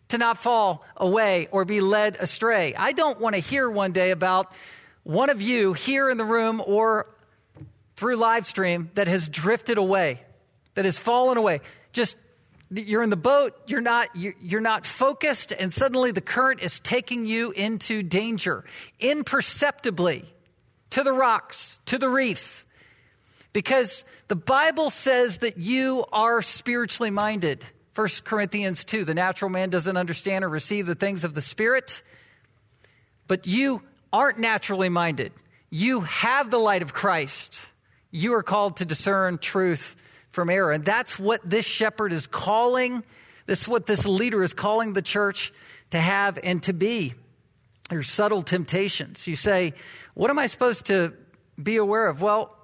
to 0.09 0.19
not 0.19 0.39
fall 0.39 0.85
away 0.97 1.49
or 1.53 1.65
be 1.65 1.81
led 1.81 2.17
astray. 2.17 2.75
I 2.75 2.93
don't 2.93 3.21
want 3.21 3.37
to 3.37 3.41
hear 3.41 3.71
one 3.71 3.93
day 3.93 4.11
about 4.11 4.53
one 5.03 5.31
of 5.31 5.41
you 5.41 5.73
here 5.73 6.11
in 6.11 6.17
the 6.17 6.25
room 6.25 6.63
or 6.65 7.07
through 8.01 8.17
live 8.17 8.47
stream 8.47 8.91
that 8.95 9.09
has 9.09 9.29
drifted 9.29 9.77
away, 9.77 10.23
that 10.75 10.87
has 10.87 10.99
fallen 10.99 11.37
away. 11.37 11.61
Just 11.93 12.17
you're 12.71 13.03
in 13.03 13.11
the 13.11 13.17
boat, 13.17 13.55
you're 13.67 13.83
not, 13.83 14.09
you're 14.15 14.63
not 14.63 14.87
focused, 14.87 15.53
and 15.53 15.71
suddenly 15.71 16.11
the 16.11 16.23
current 16.23 16.63
is 16.63 16.81
taking 16.81 17.27
you 17.27 17.51
into 17.51 18.03
danger 18.03 18.65
imperceptibly 19.01 20.25
to 20.89 21.03
the 21.03 21.13
rocks, 21.13 21.79
to 21.85 21.99
the 21.99 22.09
reef. 22.09 22.65
Because 23.53 24.07
the 24.29 24.37
Bible 24.37 24.89
says 24.89 25.39
that 25.39 25.59
you 25.59 26.07
are 26.11 26.41
spiritually 26.41 27.11
minded. 27.11 27.67
1 27.97 28.09
Corinthians 28.25 28.83
2 28.83 29.05
the 29.05 29.13
natural 29.13 29.51
man 29.51 29.69
doesn't 29.69 29.99
understand 29.99 30.43
or 30.43 30.49
receive 30.49 30.87
the 30.87 30.95
things 30.95 31.25
of 31.25 31.35
the 31.35 31.43
Spirit, 31.43 32.03
but 33.29 33.47
you 33.47 33.83
aren't 34.11 34.39
naturally 34.39 34.89
minded. 34.89 35.33
You 35.69 36.01
have 36.01 36.51
the 36.51 36.59
light 36.59 36.81
of 36.81 36.95
Christ. 36.95 37.67
You 38.11 38.35
are 38.35 38.43
called 38.43 38.77
to 38.79 38.85
discern 38.85 39.39
truth 39.39 39.97
from 40.31 40.51
error. 40.51 40.73
And 40.73 40.85
that's 40.85 41.19
what 41.19 41.41
this 41.49 41.67
shepherd 41.67 42.13
is 42.13 42.27
calling, 42.27 43.05
this 43.47 43.63
is 43.63 43.69
what 43.69 43.87
this 43.87 44.07
leader 44.07 44.43
is 44.43 44.55
calling 44.55 44.93
the 44.93 45.03
church 45.03 45.53
to 45.91 45.99
have 45.99 46.39
and 46.43 46.63
to 46.65 46.73
be. 46.73 47.15
There's 47.89 48.09
subtle 48.09 48.43
temptations. 48.43 49.27
You 49.27 49.35
say, 49.35 49.75
What 50.15 50.31
am 50.31 50.39
I 50.39 50.47
supposed 50.47 50.87
to 50.87 51.13
be 51.61 51.77
aware 51.77 52.07
of? 52.07 52.23
Well, 52.23 52.57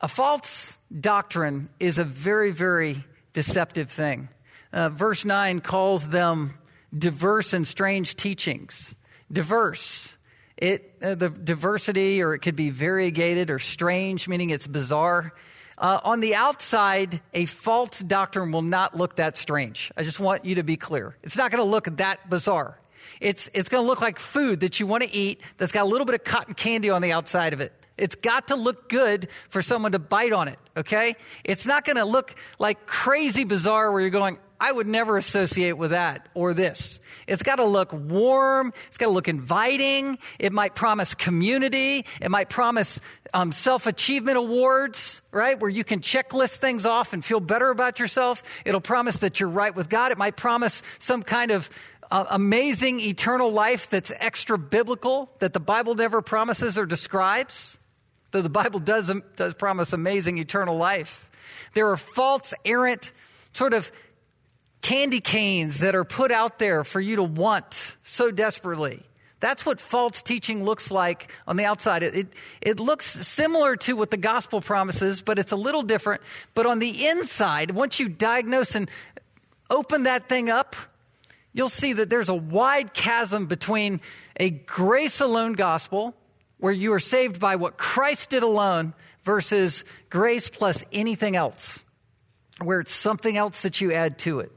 a 0.00 0.08
false 0.08 0.78
doctrine 1.00 1.70
is 1.78 1.98
a 1.98 2.04
very, 2.04 2.50
very 2.50 3.04
deceptive 3.32 3.90
thing. 3.90 4.28
Uh, 4.72 4.88
verse 4.88 5.24
9 5.24 5.60
calls 5.60 6.08
them 6.08 6.58
diverse 6.96 7.52
and 7.52 7.66
strange 7.66 8.16
teachings. 8.16 8.96
Diverse. 9.30 10.16
It, 10.62 10.94
uh, 11.02 11.16
the 11.16 11.28
diversity, 11.28 12.22
or 12.22 12.34
it 12.34 12.38
could 12.38 12.54
be 12.54 12.70
variegated 12.70 13.50
or 13.50 13.58
strange, 13.58 14.28
meaning 14.28 14.50
it's 14.50 14.68
bizarre. 14.68 15.34
Uh, 15.76 15.98
on 16.04 16.20
the 16.20 16.36
outside, 16.36 17.20
a 17.34 17.46
false 17.46 17.98
doctrine 17.98 18.52
will 18.52 18.62
not 18.62 18.96
look 18.96 19.16
that 19.16 19.36
strange. 19.36 19.90
I 19.96 20.04
just 20.04 20.20
want 20.20 20.44
you 20.44 20.54
to 20.54 20.62
be 20.62 20.76
clear. 20.76 21.16
It's 21.24 21.36
not 21.36 21.50
going 21.50 21.64
to 21.64 21.68
look 21.68 21.96
that 21.96 22.30
bizarre. 22.30 22.78
It's, 23.20 23.50
it's 23.54 23.68
going 23.68 23.82
to 23.82 23.88
look 23.88 24.00
like 24.00 24.20
food 24.20 24.60
that 24.60 24.78
you 24.78 24.86
want 24.86 25.02
to 25.02 25.12
eat 25.12 25.40
that's 25.56 25.72
got 25.72 25.82
a 25.82 25.88
little 25.88 26.04
bit 26.04 26.14
of 26.14 26.22
cotton 26.22 26.54
candy 26.54 26.90
on 26.90 27.02
the 27.02 27.10
outside 27.10 27.54
of 27.54 27.60
it. 27.60 27.72
It's 27.98 28.14
got 28.14 28.46
to 28.46 28.54
look 28.54 28.88
good 28.88 29.30
for 29.48 29.62
someone 29.62 29.90
to 29.92 29.98
bite 29.98 30.32
on 30.32 30.46
it, 30.46 30.60
okay? 30.76 31.16
It's 31.42 31.66
not 31.66 31.84
going 31.84 31.96
to 31.96 32.04
look 32.04 32.36
like 32.60 32.86
crazy 32.86 33.42
bizarre 33.42 33.90
where 33.90 34.00
you're 34.00 34.10
going, 34.10 34.38
I 34.62 34.70
would 34.70 34.86
never 34.86 35.18
associate 35.18 35.76
with 35.76 35.90
that 35.90 36.28
or 36.34 36.54
this. 36.54 37.00
It's 37.26 37.42
got 37.42 37.56
to 37.56 37.64
look 37.64 37.92
warm. 37.92 38.72
It's 38.86 38.96
got 38.96 39.06
to 39.06 39.12
look 39.12 39.26
inviting. 39.26 40.18
It 40.38 40.52
might 40.52 40.76
promise 40.76 41.16
community. 41.16 42.06
It 42.20 42.30
might 42.30 42.48
promise 42.48 43.00
um, 43.34 43.50
self 43.50 43.88
achievement 43.88 44.36
awards, 44.36 45.20
right? 45.32 45.58
Where 45.58 45.68
you 45.68 45.82
can 45.82 45.98
checklist 45.98 46.58
things 46.58 46.86
off 46.86 47.12
and 47.12 47.24
feel 47.24 47.40
better 47.40 47.70
about 47.70 47.98
yourself. 47.98 48.44
It'll 48.64 48.80
promise 48.80 49.18
that 49.18 49.40
you're 49.40 49.48
right 49.48 49.74
with 49.74 49.88
God. 49.88 50.12
It 50.12 50.18
might 50.18 50.36
promise 50.36 50.80
some 51.00 51.24
kind 51.24 51.50
of 51.50 51.68
uh, 52.12 52.26
amazing 52.30 53.00
eternal 53.00 53.50
life 53.50 53.90
that's 53.90 54.12
extra 54.20 54.56
biblical 54.56 55.28
that 55.40 55.54
the 55.54 55.60
Bible 55.60 55.96
never 55.96 56.22
promises 56.22 56.78
or 56.78 56.86
describes. 56.86 57.78
Though 58.30 58.42
the 58.42 58.48
Bible 58.48 58.78
does, 58.78 59.10
does 59.34 59.54
promise 59.54 59.92
amazing 59.92 60.38
eternal 60.38 60.76
life. 60.76 61.28
There 61.74 61.88
are 61.88 61.96
false, 61.96 62.54
errant, 62.64 63.10
sort 63.54 63.74
of 63.74 63.90
candy 64.82 65.20
canes 65.20 65.80
that 65.80 65.94
are 65.94 66.04
put 66.04 66.30
out 66.30 66.58
there 66.58 66.84
for 66.84 67.00
you 67.00 67.16
to 67.16 67.22
want 67.22 67.96
so 68.02 68.30
desperately. 68.30 69.02
That's 69.42 69.66
what 69.66 69.80
false 69.80 70.22
teaching 70.22 70.64
looks 70.64 70.90
like 70.92 71.32
on 71.48 71.56
the 71.56 71.64
outside. 71.64 72.04
It, 72.04 72.14
it, 72.14 72.32
it, 72.60 72.80
looks 72.80 73.06
similar 73.06 73.74
to 73.78 73.96
what 73.96 74.12
the 74.12 74.16
gospel 74.16 74.60
promises, 74.60 75.20
but 75.20 75.36
it's 75.38 75.50
a 75.50 75.56
little 75.56 75.82
different. 75.82 76.22
But 76.54 76.66
on 76.66 76.78
the 76.78 77.08
inside, 77.08 77.72
once 77.72 77.98
you 77.98 78.08
diagnose 78.08 78.76
and 78.76 78.88
open 79.68 80.04
that 80.04 80.28
thing 80.28 80.48
up, 80.48 80.76
you'll 81.52 81.68
see 81.68 81.92
that 81.94 82.08
there's 82.08 82.28
a 82.28 82.34
wide 82.34 82.94
chasm 82.94 83.46
between 83.46 84.00
a 84.36 84.50
grace 84.50 85.20
alone 85.20 85.54
gospel, 85.54 86.14
where 86.58 86.72
you 86.72 86.92
are 86.92 87.00
saved 87.00 87.40
by 87.40 87.56
what 87.56 87.76
Christ 87.76 88.30
did 88.30 88.44
alone, 88.44 88.94
versus 89.24 89.84
grace 90.08 90.48
plus 90.50 90.84
anything 90.92 91.34
else, 91.34 91.82
where 92.60 92.78
it's 92.78 92.94
something 92.94 93.36
else 93.36 93.62
that 93.62 93.80
you 93.80 93.92
add 93.92 94.18
to 94.18 94.38
it. 94.38 94.52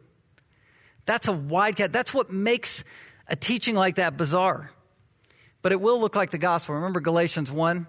That's 1.06 1.28
a 1.28 1.34
wide 1.34 1.76
cat. 1.76 1.94
That's 1.94 2.14
what 2.14 2.32
makes 2.32 2.84
a 3.28 3.36
teaching 3.36 3.76
like 3.76 3.96
that 3.96 4.18
bizarre. 4.18 4.72
But 5.62 5.72
it 5.72 5.82
will 5.82 6.00
look 6.00 6.16
like 6.16 6.32
the 6.32 6.38
gospel. 6.38 6.76
Remember 6.76 7.00
Galatians 7.00 7.52
1? 7.52 7.88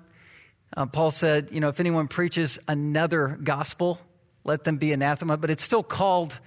Uh, 0.76 0.86
Paul 0.86 1.10
said, 1.10 1.50
you 1.52 1.60
know, 1.60 1.68
if 1.68 1.80
anyone 1.80 2.08
preaches 2.08 2.58
another 2.66 3.38
gospel, 3.42 4.00
let 4.44 4.64
them 4.64 4.78
be 4.78 4.92
anathema. 4.92 5.36
But 5.36 5.50
it's 5.50 5.62
still 5.62 5.82
called 5.82 6.38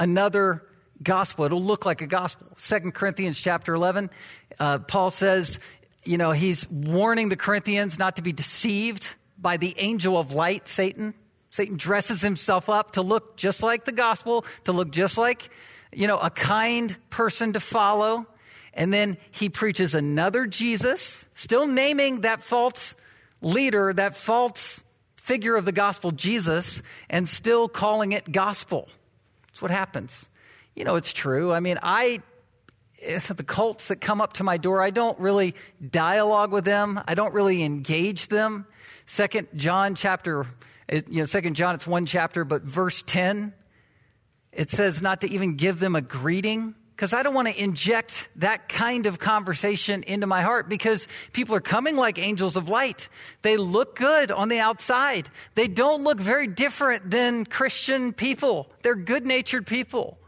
another 0.00 0.64
gospel. 1.02 1.44
It'll 1.44 1.62
look 1.62 1.86
like 1.86 2.00
a 2.00 2.06
gospel. 2.06 2.48
Second 2.56 2.92
Corinthians 2.94 3.40
chapter 3.40 3.74
11, 3.74 4.10
uh, 4.58 4.78
Paul 4.80 5.10
says, 5.10 5.58
you 6.04 6.18
know, 6.18 6.32
he's 6.32 6.68
warning 6.70 7.28
the 7.28 7.36
Corinthians 7.36 7.98
not 7.98 8.16
to 8.16 8.22
be 8.22 8.32
deceived 8.32 9.14
by 9.36 9.56
the 9.56 9.74
angel 9.78 10.18
of 10.18 10.32
light, 10.32 10.68
Satan. 10.68 11.14
Satan 11.50 11.76
dresses 11.76 12.20
himself 12.20 12.68
up 12.68 12.92
to 12.92 13.02
look 13.02 13.36
just 13.36 13.62
like 13.62 13.84
the 13.84 13.92
gospel, 13.92 14.44
to 14.64 14.72
look 14.72 14.90
just 14.90 15.18
like 15.18 15.50
you 15.92 16.06
know, 16.06 16.18
a 16.18 16.30
kind 16.30 16.96
person 17.10 17.52
to 17.54 17.60
follow. 17.60 18.26
And 18.74 18.92
then 18.92 19.16
he 19.30 19.48
preaches 19.48 19.94
another 19.94 20.46
Jesus, 20.46 21.28
still 21.34 21.66
naming 21.66 22.20
that 22.20 22.42
false 22.42 22.94
leader, 23.40 23.92
that 23.92 24.16
false 24.16 24.82
figure 25.16 25.56
of 25.56 25.64
the 25.64 25.72
gospel, 25.72 26.10
Jesus, 26.10 26.82
and 27.10 27.28
still 27.28 27.68
calling 27.68 28.12
it 28.12 28.30
gospel. 28.30 28.88
That's 29.48 29.60
what 29.60 29.70
happens. 29.70 30.28
You 30.74 30.84
know, 30.84 30.96
it's 30.96 31.12
true. 31.12 31.52
I 31.52 31.60
mean, 31.60 31.78
I, 31.82 32.22
the 33.00 33.44
cults 33.44 33.88
that 33.88 34.00
come 34.00 34.20
up 34.20 34.34
to 34.34 34.44
my 34.44 34.56
door, 34.56 34.80
I 34.80 34.90
don't 34.90 35.18
really 35.18 35.54
dialogue 35.90 36.52
with 36.52 36.64
them, 36.64 37.00
I 37.06 37.14
don't 37.14 37.34
really 37.34 37.62
engage 37.62 38.28
them. 38.28 38.66
Second 39.06 39.48
John 39.56 39.94
chapter, 39.94 40.46
you 40.90 41.02
know, 41.08 41.24
Second 41.24 41.56
John, 41.56 41.74
it's 41.74 41.86
one 41.86 42.06
chapter, 42.06 42.44
but 42.44 42.62
verse 42.62 43.02
10 43.02 43.52
it 44.52 44.70
says 44.70 45.02
not 45.02 45.20
to 45.20 45.30
even 45.30 45.56
give 45.56 45.78
them 45.78 45.94
a 45.94 46.00
greeting 46.00 46.74
because 46.98 47.14
I 47.14 47.22
don't 47.22 47.32
want 47.32 47.46
to 47.46 47.62
inject 47.62 48.28
that 48.36 48.68
kind 48.68 49.06
of 49.06 49.20
conversation 49.20 50.02
into 50.02 50.26
my 50.26 50.40
heart 50.40 50.68
because 50.68 51.06
people 51.32 51.54
are 51.54 51.60
coming 51.60 51.94
like 51.94 52.18
angels 52.18 52.56
of 52.56 52.68
light. 52.68 53.08
They 53.42 53.56
look 53.56 53.94
good 53.94 54.32
on 54.32 54.48
the 54.48 54.58
outside. 54.58 55.30
They 55.54 55.68
don't 55.68 56.02
look 56.02 56.18
very 56.18 56.48
different 56.48 57.08
than 57.08 57.44
Christian 57.44 58.12
people. 58.12 58.68
They're 58.82 58.96
good 58.96 59.24
natured 59.24 59.64
people. 59.64 60.18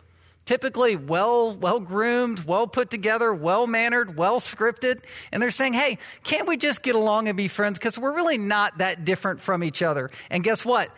Typically 0.44 0.94
well, 0.94 1.52
well 1.54 1.80
groomed, 1.80 2.44
well 2.44 2.68
put 2.68 2.88
together, 2.88 3.34
well 3.34 3.66
mannered, 3.66 4.16
well 4.16 4.38
scripted. 4.38 5.02
And 5.32 5.42
they're 5.42 5.50
saying, 5.50 5.72
hey, 5.72 5.98
can't 6.22 6.46
we 6.46 6.56
just 6.56 6.84
get 6.84 6.94
along 6.94 7.26
and 7.26 7.36
be 7.36 7.48
friends? 7.48 7.80
Because 7.80 7.98
we're 7.98 8.14
really 8.14 8.38
not 8.38 8.78
that 8.78 9.04
different 9.04 9.40
from 9.40 9.64
each 9.64 9.82
other. 9.82 10.08
And 10.30 10.44
guess 10.44 10.64
what? 10.64 10.88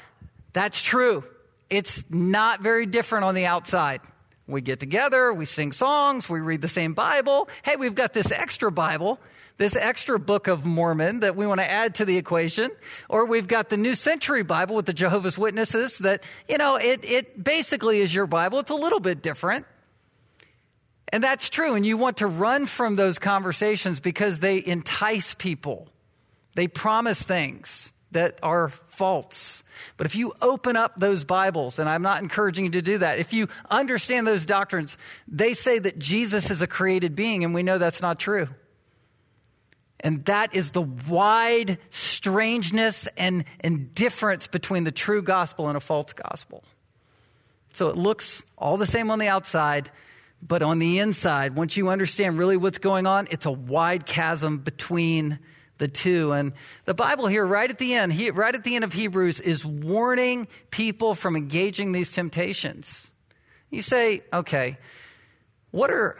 That's 0.52 0.83
true. 0.83 1.25
It's 1.73 2.05
not 2.11 2.61
very 2.61 2.85
different 2.85 3.25
on 3.25 3.35
the 3.35 3.47
outside. 3.47 4.02
We 4.47 4.61
get 4.61 4.79
together, 4.79 5.33
we 5.33 5.47
sing 5.47 5.73
songs, 5.73 6.29
we 6.29 6.38
read 6.38 6.61
the 6.61 6.69
same 6.69 6.93
Bible. 6.93 7.49
Hey, 7.62 7.76
we've 7.76 7.95
got 7.95 8.12
this 8.12 8.31
extra 8.31 8.71
Bible, 8.71 9.19
this 9.57 9.75
extra 9.75 10.19
Book 10.19 10.49
of 10.49 10.67
Mormon 10.67 11.21
that 11.21 11.35
we 11.35 11.47
want 11.47 11.61
to 11.61 11.71
add 11.71 11.95
to 11.95 12.05
the 12.05 12.19
equation. 12.19 12.71
Or 13.09 13.25
we've 13.25 13.49
got 13.49 13.71
the 13.71 13.79
New 13.79 13.95
Century 13.95 14.43
Bible 14.43 14.76
with 14.76 14.85
the 14.85 14.93
Jehovah's 14.93 15.38
Witnesses 15.38 15.97
that, 16.00 16.23
you 16.47 16.59
know, 16.59 16.76
it, 16.76 17.07
it 17.07 17.43
basically 17.43 18.00
is 18.00 18.12
your 18.12 18.26
Bible. 18.26 18.59
It's 18.59 18.71
a 18.71 18.75
little 18.75 19.00
bit 19.00 19.23
different. 19.23 19.64
And 21.09 21.25
that's 21.25 21.49
true. 21.49 21.75
And 21.75 21.87
you 21.87 21.97
want 21.97 22.19
to 22.19 22.26
run 22.26 22.67
from 22.67 22.97
those 22.97 23.19
conversations 23.19 23.99
because 23.99 24.41
they 24.41 24.62
entice 24.62 25.33
people. 25.33 25.88
They 26.55 26.69
promise 26.69 27.23
things 27.23 27.93
that 28.12 28.38
are 28.42 28.69
false. 28.69 29.64
But 29.97 30.07
if 30.07 30.14
you 30.14 30.33
open 30.40 30.76
up 30.76 30.95
those 30.97 31.25
Bibles, 31.25 31.78
and 31.78 31.88
I'm 31.88 32.02
not 32.02 32.23
encouraging 32.23 32.66
you 32.66 32.71
to 32.73 32.83
do 32.83 32.99
that, 32.99 33.19
if 33.19 33.33
you 33.33 33.49
understand 33.71 34.26
those 34.26 34.47
doctrines, 34.47 34.97
they 35.26 35.54
say 35.54 35.78
that 35.78 35.99
Jesus 35.99 36.50
is 36.50 36.62
a 36.62 36.66
created 36.66 37.16
being, 37.16 37.45
and 37.45 37.54
we 37.54 37.62
know 37.62 37.78
that's 37.78 38.02
not 38.02 38.19
true. 38.19 38.49
And 40.00 40.25
that 40.25 40.54
is 40.54 40.73
the 40.73 40.83
wide 40.83 41.78
strangeness 41.90 43.07
and, 43.16 43.45
and 43.61 43.95
difference 43.95 44.47
between 44.47 44.85
the 44.85 44.92
true 44.92 45.23
gospel 45.23 45.69
and 45.69 45.76
a 45.76 45.81
false 45.81 46.12
gospel. 46.12 46.64
So 47.75 47.88
it 47.88 47.97
looks 47.97 48.45
all 48.59 48.76
the 48.76 48.87
same 48.87 49.11
on 49.11 49.19
the 49.19 49.28
outside, 49.28 49.90
but 50.42 50.62
on 50.62 50.81
the 50.81 50.99
inside, 50.99 51.54
once 51.54 51.76
you 51.76 51.88
understand 51.88 52.37
really 52.37 52.57
what's 52.57 52.78
going 52.78 53.07
on, 53.07 53.28
it's 53.31 53.47
a 53.47 53.52
wide 53.52 54.04
chasm 54.04 54.59
between 54.59 55.38
the 55.83 55.89
two. 55.89 56.31
And 56.31 56.53
the 56.85 56.95
Bible 56.95 57.27
here, 57.27 57.45
right 57.45 57.69
at 57.69 57.79
the 57.79 57.95
end, 57.95 58.12
he, 58.12 58.31
right 58.31 58.55
at 58.55 58.62
the 58.62 58.77
end 58.77 58.85
of 58.85 58.93
Hebrews, 58.93 59.41
is 59.41 59.67
warning 59.67 60.47
people 60.71 61.17
from 61.17 61.35
engaging 61.35 61.91
these 61.91 62.12
temptations. 62.12 63.11
You 63.69 63.83
say, 63.83 64.23
okay, 64.33 64.79
what 65.73 65.91
are, 65.91 66.17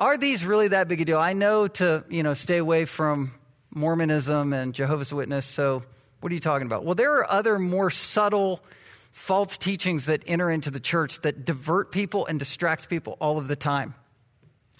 are 0.00 0.18
these 0.18 0.44
really 0.44 0.68
that 0.68 0.88
big 0.88 1.00
a 1.00 1.04
deal? 1.04 1.18
I 1.20 1.32
know 1.32 1.68
to, 1.68 2.02
you 2.08 2.24
know, 2.24 2.34
stay 2.34 2.56
away 2.56 2.86
from 2.86 3.30
Mormonism 3.72 4.52
and 4.52 4.74
Jehovah's 4.74 5.14
Witness, 5.14 5.46
so 5.46 5.84
what 6.18 6.32
are 6.32 6.34
you 6.34 6.40
talking 6.40 6.66
about? 6.66 6.84
Well, 6.84 6.96
there 6.96 7.18
are 7.18 7.30
other 7.30 7.60
more 7.60 7.90
subtle 7.90 8.64
false 9.12 9.56
teachings 9.56 10.06
that 10.06 10.24
enter 10.26 10.50
into 10.50 10.72
the 10.72 10.80
church 10.80 11.20
that 11.20 11.44
divert 11.44 11.92
people 11.92 12.26
and 12.26 12.40
distract 12.40 12.88
people 12.88 13.16
all 13.20 13.38
of 13.38 13.46
the 13.46 13.56
time. 13.56 13.94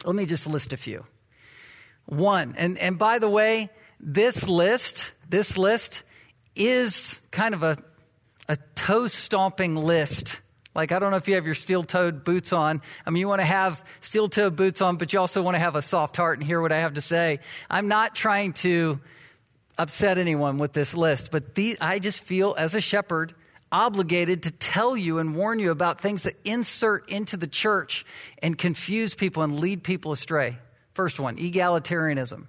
Let 0.04 0.16
me 0.16 0.26
just 0.26 0.48
list 0.48 0.72
a 0.72 0.76
few. 0.76 1.06
One, 2.06 2.54
and, 2.58 2.78
and 2.78 2.98
by 2.98 3.20
the 3.20 3.28
way, 3.28 3.68
this 4.00 4.48
list, 4.48 5.12
this 5.28 5.58
list 5.58 6.02
is 6.54 7.20
kind 7.30 7.54
of 7.54 7.62
a, 7.62 7.78
a 8.48 8.56
toe 8.74 9.08
stomping 9.08 9.76
list. 9.76 10.40
Like, 10.74 10.92
I 10.92 10.98
don't 10.98 11.10
know 11.10 11.16
if 11.16 11.26
you 11.26 11.34
have 11.34 11.46
your 11.46 11.54
steel 11.54 11.82
toed 11.82 12.24
boots 12.24 12.52
on. 12.52 12.82
I 13.04 13.10
mean, 13.10 13.20
you 13.20 13.28
want 13.28 13.40
to 13.40 13.46
have 13.46 13.84
steel 14.00 14.28
toed 14.28 14.54
boots 14.54 14.80
on, 14.80 14.96
but 14.96 15.12
you 15.12 15.18
also 15.18 15.42
want 15.42 15.56
to 15.56 15.58
have 15.58 15.74
a 15.74 15.82
soft 15.82 16.16
heart 16.16 16.38
and 16.38 16.46
hear 16.46 16.60
what 16.60 16.72
I 16.72 16.78
have 16.78 16.94
to 16.94 17.00
say. 17.00 17.40
I'm 17.68 17.88
not 17.88 18.14
trying 18.14 18.52
to 18.54 19.00
upset 19.76 20.18
anyone 20.18 20.58
with 20.58 20.72
this 20.72 20.94
list, 20.94 21.30
but 21.30 21.54
the, 21.54 21.78
I 21.80 21.98
just 21.98 22.22
feel 22.22 22.54
as 22.58 22.74
a 22.74 22.80
shepherd 22.80 23.34
obligated 23.70 24.44
to 24.44 24.50
tell 24.50 24.96
you 24.96 25.18
and 25.18 25.36
warn 25.36 25.58
you 25.58 25.70
about 25.70 26.00
things 26.00 26.22
that 26.22 26.34
insert 26.44 27.08
into 27.08 27.36
the 27.36 27.46
church 27.46 28.04
and 28.42 28.56
confuse 28.56 29.14
people 29.14 29.42
and 29.42 29.60
lead 29.60 29.82
people 29.82 30.12
astray. 30.12 30.58
First 30.94 31.20
one, 31.20 31.36
egalitarianism. 31.36 32.46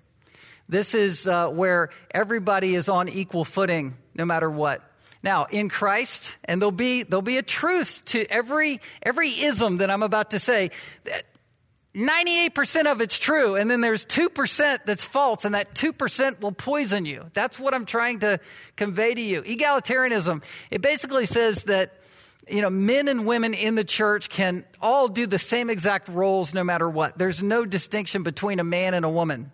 This 0.70 0.94
is 0.94 1.26
uh, 1.26 1.50
where 1.50 1.90
everybody 2.12 2.76
is 2.76 2.88
on 2.90 3.10
equal 3.10 3.44
footing 3.44 3.98
no 4.14 4.24
matter 4.24 4.50
what. 4.50 4.84
Now, 5.24 5.46
in 5.46 5.68
Christ, 5.68 6.38
and 6.46 6.62
there'll 6.62 6.72
be, 6.72 7.02
there'll 7.04 7.24
be 7.24 7.38
a 7.38 7.44
truth 7.44 8.04
to 8.06 8.24
every, 8.32 8.80
every 9.02 9.30
ism 9.30 9.78
that 9.78 9.90
I'm 9.90 10.04
about 10.04 10.32
to 10.32 10.40
say. 10.40 10.70
98% 11.96 12.86
of 12.86 13.02
it's 13.02 13.18
true, 13.18 13.56
and 13.56 13.70
then 13.70 13.82
there's 13.82 14.06
2% 14.06 14.80
that's 14.86 15.04
false, 15.04 15.44
and 15.44 15.56
that 15.56 15.74
2% 15.74 16.40
will 16.40 16.52
poison 16.52 17.04
you. 17.04 17.26
That's 17.34 17.60
what 17.60 17.74
I'm 17.74 17.86
trying 17.86 18.20
to 18.20 18.40
convey 18.76 19.16
to 19.16 19.22
you. 19.22 19.42
Egalitarianism, 19.42 20.44
it 20.70 20.82
basically 20.82 21.26
says 21.26 21.64
that 21.64 21.96
you 22.48 22.62
know, 22.62 22.70
men 22.70 23.08
and 23.08 23.26
women 23.26 23.54
in 23.54 23.76
the 23.76 23.84
church 23.84 24.30
can 24.30 24.66
all 24.82 25.08
do 25.08 25.28
the 25.28 25.38
same 25.38 25.70
exact 25.70 26.08
roles 26.08 26.54
no 26.54 26.64
matter 26.64 26.90
what. 26.90 27.18
There's 27.18 27.44
no 27.44 27.66
distinction 27.66 28.24
between 28.24 28.60
a 28.60 28.64
man 28.64 28.94
and 28.94 29.04
a 29.04 29.10
woman. 29.10 29.52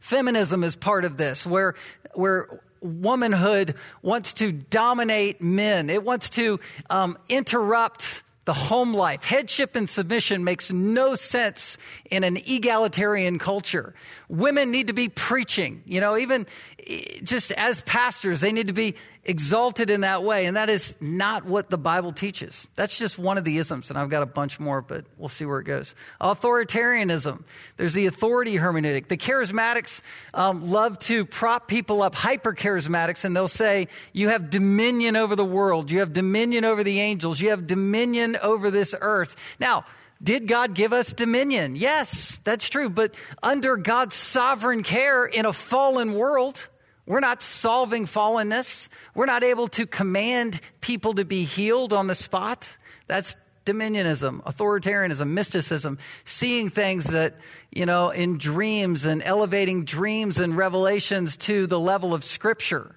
Feminism 0.00 0.64
is 0.64 0.76
part 0.76 1.04
of 1.04 1.16
this, 1.16 1.46
where, 1.46 1.74
where 2.14 2.60
womanhood 2.80 3.74
wants 4.02 4.34
to 4.34 4.52
dominate 4.52 5.40
men. 5.40 5.90
It 5.90 6.02
wants 6.02 6.30
to 6.30 6.60
um, 6.90 7.16
interrupt 7.28 8.22
the 8.44 8.52
home 8.52 8.92
life. 8.92 9.22
Headship 9.24 9.76
and 9.76 9.88
submission 9.88 10.42
makes 10.42 10.72
no 10.72 11.14
sense 11.14 11.78
in 12.10 12.24
an 12.24 12.36
egalitarian 12.36 13.38
culture. 13.38 13.94
Women 14.28 14.72
need 14.72 14.88
to 14.88 14.92
be 14.92 15.08
preaching, 15.08 15.82
you 15.86 16.00
know, 16.00 16.16
even 16.16 16.46
eh, 16.84 17.20
just 17.22 17.52
as 17.52 17.82
pastors, 17.82 18.40
they 18.40 18.50
need 18.50 18.66
to 18.66 18.72
be 18.72 18.96
exalted 19.24 19.88
in 19.88 20.00
that 20.00 20.24
way. 20.24 20.46
And 20.46 20.56
that 20.56 20.68
is 20.68 20.96
not 21.00 21.44
what 21.44 21.70
the 21.70 21.78
Bible 21.78 22.12
teaches. 22.12 22.68
That's 22.74 22.98
just 22.98 23.18
one 23.18 23.38
of 23.38 23.44
the 23.44 23.58
isms. 23.58 23.88
And 23.88 23.98
I've 23.98 24.10
got 24.10 24.22
a 24.22 24.26
bunch 24.26 24.58
more, 24.58 24.82
but 24.82 25.04
we'll 25.16 25.28
see 25.28 25.44
where 25.44 25.60
it 25.60 25.64
goes. 25.64 25.94
Authoritarianism. 26.20 27.44
There's 27.76 27.94
the 27.94 28.06
authority 28.06 28.56
hermeneutic. 28.56 29.08
The 29.08 29.16
charismatics 29.16 30.02
um, 30.34 30.70
love 30.70 30.98
to 31.00 31.24
prop 31.24 31.68
people 31.68 32.02
up, 32.02 32.14
hyper 32.14 32.52
charismatics, 32.52 33.24
and 33.24 33.36
they'll 33.36 33.48
say, 33.48 33.88
You 34.12 34.30
have 34.30 34.50
dominion 34.50 35.14
over 35.16 35.36
the 35.36 35.44
world. 35.44 35.90
You 35.90 36.00
have 36.00 36.12
dominion 36.12 36.64
over 36.64 36.82
the 36.82 37.00
angels. 37.00 37.40
You 37.40 37.50
have 37.50 37.66
dominion 37.66 38.36
over 38.42 38.70
this 38.70 38.94
earth. 39.00 39.36
Now, 39.60 39.84
did 40.22 40.46
God 40.46 40.74
give 40.74 40.92
us 40.92 41.12
dominion? 41.12 41.74
Yes, 41.74 42.40
that's 42.44 42.68
true. 42.68 42.88
But 42.88 43.14
under 43.42 43.76
God's 43.76 44.14
sovereign 44.14 44.82
care 44.82 45.24
in 45.24 45.46
a 45.46 45.52
fallen 45.52 46.12
world, 46.14 46.68
we're 47.06 47.20
not 47.20 47.42
solving 47.42 48.06
fallenness. 48.06 48.88
We're 49.14 49.26
not 49.26 49.42
able 49.42 49.66
to 49.68 49.86
command 49.86 50.60
people 50.80 51.14
to 51.14 51.24
be 51.24 51.44
healed 51.44 51.92
on 51.92 52.06
the 52.06 52.14
spot. 52.14 52.76
That's 53.08 53.36
dominionism, 53.64 54.42
authoritarianism, 54.44 55.28
mysticism, 55.28 55.98
seeing 56.24 56.68
things 56.68 57.06
that, 57.06 57.36
you 57.70 57.86
know, 57.86 58.10
in 58.10 58.38
dreams 58.38 59.04
and 59.04 59.22
elevating 59.22 59.84
dreams 59.84 60.38
and 60.38 60.56
revelations 60.56 61.36
to 61.38 61.66
the 61.66 61.78
level 61.78 62.14
of 62.14 62.24
scripture. 62.24 62.96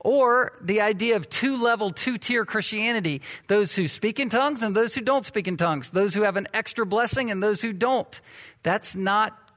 Or 0.00 0.52
the 0.60 0.80
idea 0.80 1.16
of 1.16 1.28
two 1.28 1.56
level, 1.56 1.90
two 1.90 2.18
tier 2.18 2.44
Christianity 2.44 3.20
those 3.48 3.74
who 3.74 3.88
speak 3.88 4.20
in 4.20 4.28
tongues 4.28 4.62
and 4.62 4.74
those 4.74 4.94
who 4.94 5.00
don't 5.00 5.26
speak 5.26 5.48
in 5.48 5.56
tongues, 5.56 5.90
those 5.90 6.14
who 6.14 6.22
have 6.22 6.36
an 6.36 6.46
extra 6.54 6.86
blessing 6.86 7.30
and 7.30 7.42
those 7.42 7.60
who 7.62 7.72
don't. 7.72 8.20
That's 8.62 8.94
not 8.94 9.47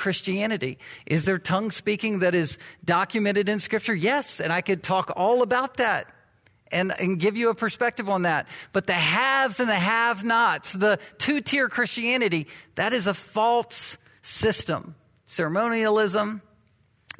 Christianity. 0.00 0.78
Is 1.04 1.26
there 1.26 1.38
tongue 1.38 1.70
speaking 1.70 2.20
that 2.20 2.34
is 2.34 2.58
documented 2.82 3.50
in 3.50 3.60
Scripture? 3.60 3.94
Yes, 3.94 4.40
and 4.40 4.50
I 4.50 4.62
could 4.62 4.82
talk 4.82 5.12
all 5.14 5.42
about 5.42 5.76
that. 5.76 6.06
And, 6.72 6.92
and 7.00 7.18
give 7.18 7.36
you 7.36 7.50
a 7.50 7.54
perspective 7.54 8.08
on 8.08 8.22
that. 8.22 8.46
But 8.72 8.86
the 8.86 8.94
haves 8.94 9.58
and 9.58 9.68
the 9.68 9.74
have 9.74 10.22
nots, 10.22 10.72
the 10.72 11.00
two 11.18 11.40
tier 11.40 11.68
Christianity, 11.68 12.46
that 12.76 12.92
is 12.92 13.08
a 13.08 13.14
false 13.14 13.98
system. 14.22 14.94
Ceremonialism, 15.26 16.42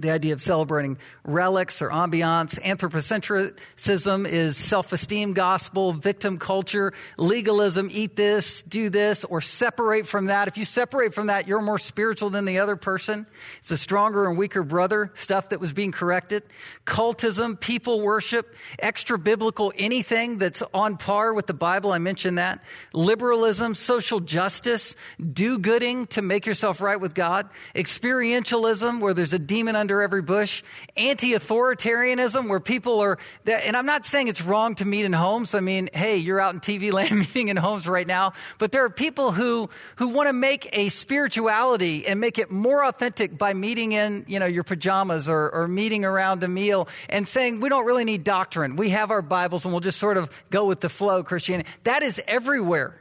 the 0.01 0.11
idea 0.11 0.33
of 0.33 0.43
celebrating 0.43 0.99
relics 1.25 1.83
or 1.83 1.91
ambiance. 1.91 2.59
Anthropocentrism 2.61 4.27
is 4.27 4.57
self 4.57 4.93
esteem 4.93 5.33
gospel, 5.33 5.93
victim 5.93 6.39
culture, 6.39 6.93
legalism, 7.17 7.89
eat 7.91 8.17
this, 8.17 8.63
do 8.63 8.91
this, 8.91 9.25
or 9.25 9.41
separate 9.41 10.07
from 10.07 10.27
that. 10.27 10.49
If 10.49 10.57
you 10.57 10.65
separate 10.65 11.15
from 11.15 11.29
that, 11.29 11.47
you're 11.47 11.63
more 11.63 11.79
spiritual 11.79 12.31
than 12.31 12.45
the 12.45 12.59
other 12.59 12.77
person. 12.77 13.27
It's 13.59 13.71
a 13.71 13.77
stronger 13.77 14.27
and 14.27 14.39
weaker 14.39 14.63
brother, 14.63 15.13
stuff 15.15 15.51
that 15.51 15.61
was 15.61 15.73
being 15.73 15.93
corrected. 15.93 16.43
Cultism, 16.87 17.59
people 17.59 18.01
worship, 18.01 18.55
extra 18.79 19.19
biblical 19.19 19.73
anything 19.77 20.39
that's 20.39 20.63
on 20.73 20.97
par 20.97 21.35
with 21.35 21.47
the 21.47 21.55
Bible. 21.55 21.93
I 21.93 21.99
mentioned 21.99 22.39
that. 22.39 22.63
Liberalism, 22.93 23.75
social 23.75 24.21
justice, 24.21 24.97
do 25.33 25.59
gooding 25.59 26.07
to 26.09 26.23
make 26.23 26.47
yourself 26.47 26.81
right 26.81 27.01
with 27.01 27.15
God. 27.15 27.49
Experientialism, 27.75 29.01
where 29.01 29.15
there's 29.15 29.33
a 29.33 29.39
demon 29.39 29.77
under 29.77 29.90
under 29.91 30.03
every 30.03 30.23
bush, 30.23 30.63
anti 30.97 31.33
authoritarianism, 31.33 32.49
where 32.49 32.61
people 32.61 33.01
are, 33.01 33.19
and 33.47 33.77
I'm 33.77 33.87
not 33.87 34.07
saying 34.07 34.29
it's 34.29 34.43
wrong 34.43 34.77
to 34.77 34.85
meet 34.85 35.05
in 35.05 35.13
homes. 35.13 35.55
I 35.55 35.61
mean, 35.61 35.89
hey, 35.93 36.17
you're 36.19 36.41
out 36.41 36.55
in 36.55 36.61
TV 36.61 36.93
land 37.01 37.19
meeting 37.19 37.49
in 37.49 37.57
homes 37.57 37.89
right 37.89 38.07
now, 38.07 38.33
but 38.59 38.71
there 38.71 38.85
are 38.85 38.91
people 38.91 39.33
who, 39.33 39.69
who 39.97 40.09
want 40.09 40.29
to 40.29 40.33
make 40.33 40.69
a 40.73 40.89
spirituality 40.91 42.07
and 42.07 42.21
make 42.21 42.39
it 42.39 42.51
more 42.51 42.85
authentic 42.85 43.37
by 43.37 43.53
meeting 43.53 43.93
in, 43.93 44.25
you 44.29 44.39
know, 44.39 44.47
your 44.47 44.63
pajamas 44.63 45.29
or, 45.29 45.51
or 45.51 45.67
meeting 45.67 46.05
around 46.05 46.45
a 46.45 46.49
meal 46.49 46.89
and 47.09 47.27
saying, 47.27 47.61
we 47.61 47.69
don't 47.69 47.85
really 47.85 48.05
need 48.05 48.23
doctrine. 48.23 48.77
We 48.77 48.91
have 48.91 49.11
our 49.11 49.23
Bibles 49.23 49.65
and 49.65 49.75
we'll 49.75 49.81
just 49.81 49.99
sort 49.99 50.17
of 50.17 50.31
go 50.51 50.67
with 50.67 50.81
the 50.81 50.89
flow, 50.89 51.25
Christianity. 51.25 51.69
That 51.83 52.03
is 52.03 52.23
everywhere. 52.29 53.01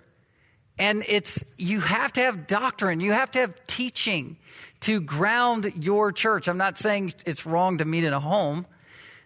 And 0.80 1.04
it's, 1.10 1.44
you 1.58 1.82
have 1.82 2.14
to 2.14 2.22
have 2.22 2.48
doctrine. 2.48 3.02
You 3.02 3.12
have 3.12 3.32
to 3.32 3.40
have 3.40 3.68
teaching 3.68 4.38
to 4.82 5.02
ground 5.02 5.74
your 5.76 6.12
church. 6.12 6.48
I'm 6.48 6.58
not 6.58 6.78
saying 6.78 7.14
it's 7.26 7.46
wrong 7.46 7.80
to 7.80 7.86
meet 7.86 8.04
in 8.04 8.14
a 8.14 8.20
home, 8.20 8.66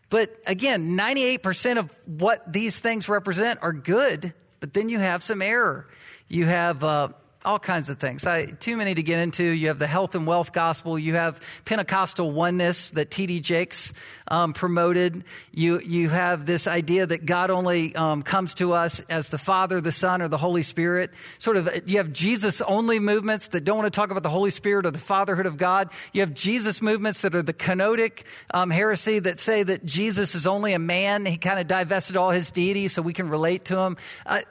but 0.09 0.35
again, 0.45 0.97
98% 0.97 1.77
of 1.77 1.91
what 2.05 2.51
these 2.51 2.79
things 2.79 3.09
represent 3.09 3.59
are 3.61 3.73
good. 3.73 4.33
but 4.59 4.73
then 4.73 4.87
you 4.87 4.97
have 4.97 5.21
some 5.23 5.41
error. 5.41 5.87
You 6.29 6.45
have 6.45 6.83
uh, 6.83 7.09
all 7.45 7.59
kinds 7.59 7.89
of 7.89 7.97
things. 7.99 8.25
I, 8.25 8.45
too 8.45 8.77
many 8.77 8.95
to 8.95 9.03
get 9.03 9.19
into. 9.19 9.43
You 9.43 9.67
have 9.67 9.79
the 9.79 9.87
health 9.87 10.15
and 10.15 10.25
wealth 10.25 10.53
gospel. 10.53 10.97
You 10.97 11.15
have 11.15 11.41
Pentecostal 11.65 12.31
oneness 12.31 12.91
that 12.91 13.11
T.D. 13.11 13.41
Jakes 13.41 13.93
um, 14.27 14.53
promoted. 14.53 15.23
You, 15.51 15.79
you 15.79 16.09
have 16.09 16.45
this 16.45 16.67
idea 16.67 17.05
that 17.05 17.25
God 17.25 17.51
only 17.51 17.95
um, 17.95 18.23
comes 18.23 18.53
to 18.55 18.73
us 18.73 19.01
as 19.09 19.29
the 19.29 19.37
Father, 19.37 19.81
the 19.81 19.91
Son, 19.91 20.21
or 20.21 20.27
the 20.27 20.37
Holy 20.37 20.63
Spirit. 20.63 21.11
Sort 21.39 21.57
of, 21.57 21.69
you 21.85 21.97
have 21.97 22.11
Jesus 22.11 22.61
only 22.61 22.99
movements 22.99 23.49
that 23.49 23.63
don't 23.63 23.77
want 23.77 23.91
to 23.91 23.95
talk 23.95 24.11
about 24.11 24.23
the 24.23 24.29
Holy 24.29 24.51
Spirit 24.51 24.85
or 24.85 24.91
the 24.91 24.97
fatherhood 24.97 25.45
of 25.45 25.57
God. 25.57 25.89
You 26.13 26.21
have 26.21 26.33
Jesus 26.33 26.81
movements 26.81 27.21
that 27.21 27.35
are 27.35 27.41
the 27.41 27.53
kenotic 27.53 28.23
um, 28.53 28.69
heresy 28.69 29.19
that 29.19 29.39
say 29.39 29.63
that 29.63 29.85
Jesus 29.85 30.35
is 30.35 30.47
only 30.47 30.73
a 30.73 30.79
man. 30.79 31.25
He 31.25 31.37
kind 31.37 31.59
of 31.59 31.67
divested 31.67 32.17
all 32.17 32.31
his 32.31 32.51
deity 32.51 32.87
so 32.87 33.01
we 33.01 33.13
can 33.13 33.29
relate 33.29 33.65
to 33.65 33.77
him. 33.77 33.97
Uh, 34.25 34.41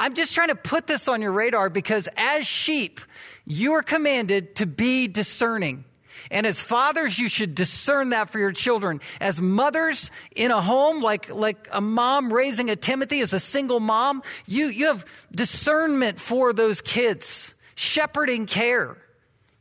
I'm 0.00 0.14
just 0.14 0.34
trying 0.34 0.48
to 0.48 0.54
put 0.54 0.86
this 0.86 1.08
on 1.08 1.20
your 1.20 1.30
radar 1.30 1.68
because 1.68 2.08
as 2.16 2.46
sheep, 2.46 3.00
you 3.44 3.72
are 3.72 3.82
commanded 3.82 4.56
to 4.56 4.66
be 4.66 5.08
discerning. 5.08 5.84
And 6.30 6.46
as 6.46 6.58
fathers, 6.58 7.18
you 7.18 7.28
should 7.28 7.54
discern 7.54 8.10
that 8.10 8.30
for 8.30 8.38
your 8.38 8.50
children. 8.50 9.02
As 9.20 9.42
mothers 9.42 10.10
in 10.34 10.52
a 10.52 10.60
home, 10.62 11.02
like, 11.02 11.28
like 11.28 11.68
a 11.70 11.82
mom 11.82 12.32
raising 12.32 12.70
a 12.70 12.76
Timothy 12.76 13.20
as 13.20 13.34
a 13.34 13.40
single 13.40 13.78
mom, 13.78 14.22
you, 14.46 14.68
you 14.68 14.86
have 14.86 15.04
discernment 15.32 16.18
for 16.18 16.54
those 16.54 16.80
kids, 16.80 17.54
shepherding 17.74 18.46
care. 18.46 18.96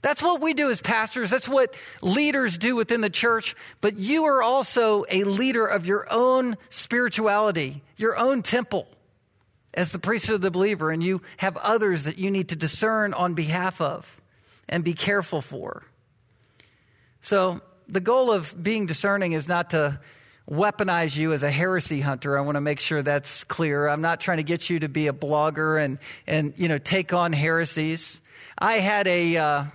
That's 0.01 0.23
what 0.23 0.39
we 0.39 0.53
do 0.53 0.69
as 0.69 0.79
pastors. 0.79 1.31
That's 1.31 1.49
what 1.49 1.75
leaders 2.01 2.57
do 2.57 2.77
within 2.77 3.01
the 3.01 3.09
church. 3.09 3.57
But 3.81 3.97
you 3.97 4.23
are 4.23 4.41
also 4.41 5.03
a 5.11 5.25
leader 5.25 5.65
of 5.65 5.85
your 5.85 6.07
own 6.09 6.55
spirituality, 6.69 7.83
your 7.97 8.17
own 8.17 8.41
temple 8.41 8.87
as 9.73 9.91
the 9.91 9.99
priesthood 9.99 10.35
of 10.35 10.41
the 10.41 10.51
believer, 10.51 10.91
and 10.91 11.03
you 11.03 11.21
have 11.37 11.57
others 11.57 12.03
that 12.03 12.17
you 12.17 12.31
need 12.31 12.49
to 12.49 12.55
discern 12.55 13.13
on 13.13 13.33
behalf 13.33 13.81
of 13.81 14.19
and 14.67 14.83
be 14.83 14.93
careful 14.93 15.41
for. 15.41 15.83
So, 17.21 17.61
the 17.87 17.99
goal 17.99 18.31
of 18.31 18.53
being 18.61 18.85
discerning 18.85 19.31
is 19.31 19.47
not 19.47 19.71
to 19.71 19.99
weaponize 20.49 21.15
you 21.15 21.33
as 21.33 21.43
a 21.43 21.51
heresy 21.51 22.01
hunter. 22.01 22.37
I 22.37 22.41
want 22.41 22.55
to 22.55 22.61
make 22.61 22.79
sure 22.79 23.01
that's 23.01 23.43
clear. 23.43 23.87
I'm 23.87 24.01
not 24.01 24.19
trying 24.19 24.37
to 24.37 24.43
get 24.43 24.69
you 24.69 24.79
to 24.79 24.89
be 24.89 25.07
a 25.07 25.13
blogger 25.13 25.83
and, 25.83 25.99
and 26.25 26.53
you 26.57 26.67
know, 26.67 26.77
take 26.77 27.13
on 27.13 27.33
heresies. 27.33 28.21
I 28.57 28.73
had 28.73 29.07
a, 29.07 29.37
uh, 29.37 29.65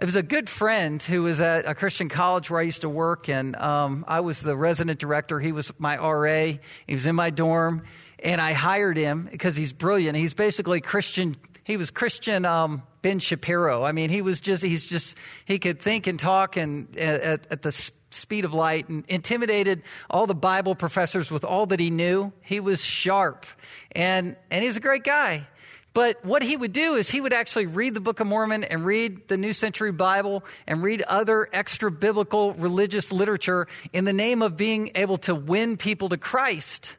it 0.00 0.04
was 0.04 0.16
a 0.16 0.22
good 0.22 0.48
friend 0.48 1.02
who 1.02 1.22
was 1.22 1.40
at 1.40 1.66
a 1.66 1.74
Christian 1.74 2.08
college 2.08 2.50
where 2.50 2.60
I 2.60 2.64
used 2.64 2.82
to 2.82 2.88
work, 2.88 3.28
and 3.28 3.56
um, 3.56 4.04
I 4.08 4.20
was 4.20 4.40
the 4.40 4.56
resident 4.56 4.98
director. 4.98 5.40
He 5.40 5.52
was 5.52 5.72
my 5.78 5.96
RA. 5.96 6.52
He 6.86 6.94
was 6.94 7.04
in 7.04 7.14
my 7.14 7.30
dorm, 7.30 7.82
and 8.20 8.40
I 8.40 8.52
hired 8.52 8.96
him 8.96 9.28
because 9.30 9.56
he's 9.56 9.72
brilliant. 9.72 10.16
He's 10.16 10.34
basically 10.34 10.80
Christian. 10.80 11.36
He 11.64 11.76
was 11.76 11.90
Christian 11.90 12.44
um, 12.44 12.82
Ben 13.02 13.18
Shapiro. 13.18 13.84
I 13.84 13.92
mean, 13.92 14.10
he 14.10 14.22
was 14.22 14.40
just 14.40 14.64
he's 14.64 14.86
just 14.86 15.16
he 15.44 15.58
could 15.58 15.80
think 15.80 16.06
and 16.06 16.18
talk 16.18 16.56
and 16.56 16.96
at, 16.98 17.46
at 17.50 17.62
the 17.62 17.72
speed 18.10 18.44
of 18.44 18.54
light 18.54 18.88
and 18.88 19.04
intimidated 19.08 19.82
all 20.08 20.26
the 20.26 20.34
Bible 20.34 20.74
professors 20.74 21.30
with 21.30 21.44
all 21.44 21.66
that 21.66 21.80
he 21.80 21.90
knew. 21.90 22.32
He 22.40 22.60
was 22.60 22.84
sharp 22.84 23.46
and 23.92 24.36
and 24.50 24.62
he 24.62 24.68
was 24.68 24.76
a 24.76 24.80
great 24.80 25.04
guy. 25.04 25.46
But 25.94 26.24
what 26.24 26.42
he 26.42 26.56
would 26.56 26.72
do 26.72 26.94
is 26.94 27.10
he 27.10 27.20
would 27.20 27.32
actually 27.32 27.66
read 27.66 27.94
the 27.94 28.00
Book 28.00 28.20
of 28.20 28.26
Mormon 28.26 28.62
and 28.62 28.84
read 28.84 29.26
the 29.26 29.36
New 29.36 29.52
Century 29.52 29.90
Bible 29.90 30.44
and 30.66 30.82
read 30.82 31.02
other 31.02 31.48
extra 31.52 31.90
biblical 31.90 32.54
religious 32.54 33.10
literature 33.10 33.66
in 33.92 34.04
the 34.04 34.12
name 34.12 34.42
of 34.42 34.56
being 34.56 34.92
able 34.94 35.16
to 35.18 35.34
win 35.34 35.76
people 35.76 36.08
to 36.10 36.16
Christ. 36.16 36.98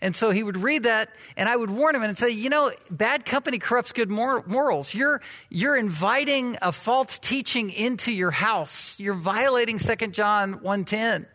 And 0.00 0.14
so 0.14 0.30
he 0.30 0.42
would 0.42 0.56
read 0.56 0.84
that, 0.84 1.10
and 1.36 1.48
I 1.48 1.56
would 1.56 1.70
warn 1.70 1.96
him 1.96 2.02
and 2.02 2.16
say, 2.16 2.30
you 2.30 2.50
know, 2.50 2.70
bad 2.88 3.24
company 3.24 3.58
corrupts 3.58 3.92
good 3.92 4.08
morals. 4.08 4.94
You're, 4.94 5.20
you're 5.50 5.76
inviting 5.76 6.56
a 6.62 6.70
false 6.70 7.18
teaching 7.18 7.70
into 7.70 8.12
your 8.12 8.30
house. 8.30 8.98
You're 9.00 9.14
violating 9.14 9.78
2 9.78 10.08
John 10.08 10.60
1.10. 10.60 11.26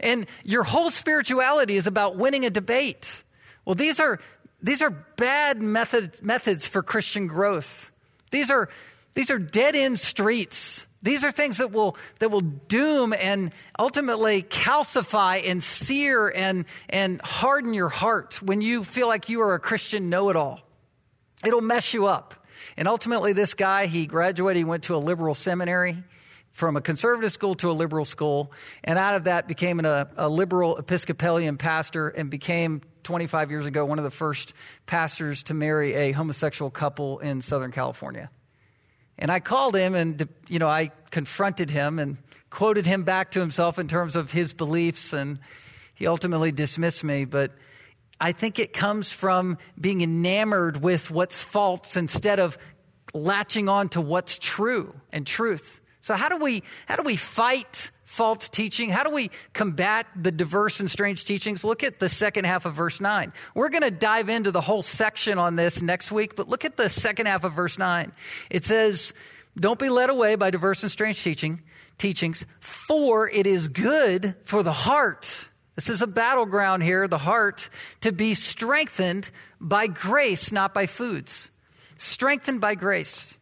And 0.00 0.26
your 0.44 0.62
whole 0.62 0.90
spirituality 0.90 1.76
is 1.76 1.86
about 1.86 2.16
winning 2.16 2.46
a 2.46 2.50
debate. 2.50 3.22
Well, 3.66 3.74
these 3.74 4.00
are, 4.00 4.18
these 4.62 4.80
are 4.80 4.90
bad 4.90 5.60
methods, 5.60 6.22
methods 6.22 6.66
for 6.66 6.82
Christian 6.82 7.26
growth. 7.26 7.92
These 8.30 8.50
are, 8.50 8.70
these 9.14 9.30
are 9.30 9.38
dead 9.38 9.76
end 9.76 9.98
streets. 9.98 10.86
These 11.02 11.24
are 11.24 11.32
things 11.32 11.58
that 11.58 11.72
will, 11.72 11.96
that 12.18 12.30
will 12.30 12.42
doom 12.42 13.14
and 13.18 13.52
ultimately 13.78 14.42
calcify 14.42 15.48
and 15.48 15.62
sear 15.62 16.28
and, 16.28 16.66
and 16.90 17.20
harden 17.22 17.72
your 17.72 17.88
heart 17.88 18.42
when 18.42 18.60
you 18.60 18.84
feel 18.84 19.08
like 19.08 19.30
you 19.30 19.40
are 19.40 19.54
a 19.54 19.58
Christian 19.58 20.10
know 20.10 20.28
it 20.28 20.36
all. 20.36 20.60
It'll 21.44 21.62
mess 21.62 21.94
you 21.94 22.06
up. 22.06 22.46
And 22.76 22.86
ultimately, 22.86 23.32
this 23.32 23.54
guy, 23.54 23.86
he 23.86 24.06
graduated, 24.06 24.58
he 24.58 24.64
went 24.64 24.84
to 24.84 24.94
a 24.94 24.98
liberal 24.98 25.34
seminary 25.34 26.04
from 26.52 26.76
a 26.76 26.80
conservative 26.80 27.32
school 27.32 27.54
to 27.54 27.70
a 27.70 27.72
liberal 27.72 28.04
school, 28.04 28.52
and 28.84 28.98
out 28.98 29.14
of 29.14 29.24
that 29.24 29.48
became 29.48 29.80
a, 29.80 30.08
a 30.16 30.28
liberal 30.28 30.76
Episcopalian 30.76 31.56
pastor 31.56 32.08
and 32.08 32.28
became 32.28 32.82
25 33.04 33.50
years 33.50 33.66
ago 33.66 33.86
one 33.86 33.98
of 33.98 34.04
the 34.04 34.10
first 34.10 34.52
pastors 34.86 35.44
to 35.44 35.54
marry 35.54 35.94
a 35.94 36.12
homosexual 36.12 36.70
couple 36.70 37.18
in 37.20 37.40
Southern 37.40 37.70
California. 37.70 38.30
And 39.20 39.30
I 39.30 39.38
called 39.38 39.76
him 39.76 39.94
and, 39.94 40.28
you 40.48 40.58
know, 40.58 40.68
I 40.68 40.90
confronted 41.10 41.70
him 41.70 41.98
and 41.98 42.16
quoted 42.48 42.86
him 42.86 43.04
back 43.04 43.30
to 43.32 43.40
himself 43.40 43.78
in 43.78 43.86
terms 43.86 44.16
of 44.16 44.32
his 44.32 44.52
beliefs, 44.52 45.12
and 45.12 45.38
he 45.94 46.06
ultimately 46.06 46.50
dismissed 46.50 47.04
me. 47.04 47.24
But 47.24 47.52
I 48.20 48.32
think 48.32 48.58
it 48.58 48.72
comes 48.72 49.12
from 49.12 49.56
being 49.80 50.00
enamored 50.00 50.82
with 50.82 51.10
what's 51.10 51.42
false 51.42 51.96
instead 51.96 52.40
of 52.40 52.58
latching 53.14 53.68
on 53.68 53.88
to 53.90 54.00
what's 54.00 54.38
true 54.38 54.94
and 55.12 55.26
truth. 55.26 55.80
So 56.00 56.14
how 56.14 56.28
do 56.28 56.36
we 56.36 56.62
how 56.86 56.96
do 56.96 57.02
we 57.02 57.16
fight 57.16 57.90
false 58.10 58.48
teaching? 58.48 58.90
How 58.90 59.04
do 59.04 59.10
we 59.10 59.30
combat 59.52 60.04
the 60.20 60.32
diverse 60.32 60.80
and 60.80 60.90
strange 60.90 61.24
teachings? 61.24 61.62
Look 61.62 61.84
at 61.84 62.00
the 62.00 62.08
second 62.08 62.44
half 62.44 62.66
of 62.66 62.74
verse 62.74 63.00
9. 63.00 63.32
We're 63.54 63.68
going 63.68 63.84
to 63.84 63.90
dive 63.92 64.28
into 64.28 64.50
the 64.50 64.60
whole 64.60 64.82
section 64.82 65.38
on 65.38 65.54
this 65.54 65.80
next 65.80 66.10
week, 66.10 66.34
but 66.34 66.48
look 66.48 66.64
at 66.64 66.76
the 66.76 66.88
second 66.88 67.26
half 67.26 67.44
of 67.44 67.52
verse 67.52 67.78
9. 67.78 68.10
It 68.50 68.64
says, 68.64 69.14
Don't 69.56 69.78
be 69.78 69.88
led 69.88 70.10
away 70.10 70.34
by 70.34 70.50
diverse 70.50 70.82
and 70.82 70.90
strange 70.90 71.22
teaching, 71.22 71.62
teachings, 71.98 72.44
for 72.58 73.30
it 73.30 73.46
is 73.46 73.68
good 73.68 74.34
for 74.42 74.64
the 74.64 74.72
heart. 74.72 75.48
This 75.76 75.88
is 75.88 76.02
a 76.02 76.08
battleground 76.08 76.82
here, 76.82 77.06
the 77.06 77.16
heart, 77.16 77.70
to 78.00 78.10
be 78.10 78.34
strengthened 78.34 79.30
by 79.60 79.86
grace, 79.86 80.50
not 80.50 80.74
by 80.74 80.86
foods. 80.86 81.52
Strengthened 81.96 82.60
by 82.60 82.74
grace. 82.74 83.38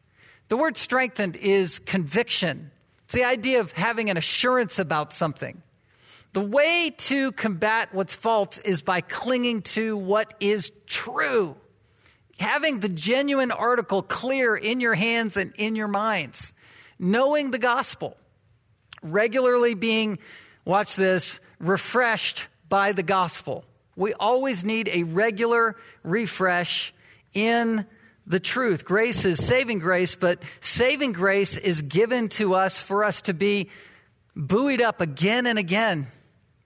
The 0.50 0.58
word 0.58 0.76
strengthened 0.76 1.36
is 1.36 1.78
conviction 1.78 2.70
it's 3.08 3.14
the 3.14 3.24
idea 3.24 3.60
of 3.60 3.72
having 3.72 4.10
an 4.10 4.18
assurance 4.18 4.78
about 4.78 5.14
something. 5.14 5.62
The 6.34 6.42
way 6.42 6.92
to 6.94 7.32
combat 7.32 7.88
what's 7.92 8.14
false 8.14 8.58
is 8.58 8.82
by 8.82 9.00
clinging 9.00 9.62
to 9.62 9.96
what 9.96 10.34
is 10.40 10.72
true. 10.84 11.54
Having 12.38 12.80
the 12.80 12.90
genuine 12.90 13.50
article 13.50 14.02
clear 14.02 14.54
in 14.54 14.80
your 14.80 14.94
hands 14.94 15.38
and 15.38 15.54
in 15.56 15.74
your 15.74 15.88
minds. 15.88 16.52
Knowing 16.98 17.50
the 17.50 17.58
gospel. 17.58 18.14
Regularly 19.02 19.72
being, 19.72 20.18
watch 20.66 20.94
this, 20.94 21.40
refreshed 21.58 22.46
by 22.68 22.92
the 22.92 23.02
gospel. 23.02 23.64
We 23.96 24.12
always 24.12 24.66
need 24.66 24.90
a 24.92 25.04
regular 25.04 25.76
refresh 26.02 26.92
in 27.32 27.86
the 28.28 28.38
truth. 28.38 28.84
Grace 28.84 29.24
is 29.24 29.44
saving 29.44 29.78
grace, 29.78 30.14
but 30.14 30.42
saving 30.60 31.12
grace 31.12 31.56
is 31.56 31.82
given 31.82 32.28
to 32.28 32.54
us 32.54 32.80
for 32.80 33.02
us 33.02 33.22
to 33.22 33.34
be 33.34 33.70
buoyed 34.36 34.82
up 34.82 35.00
again 35.00 35.46
and 35.46 35.58
again 35.58 36.06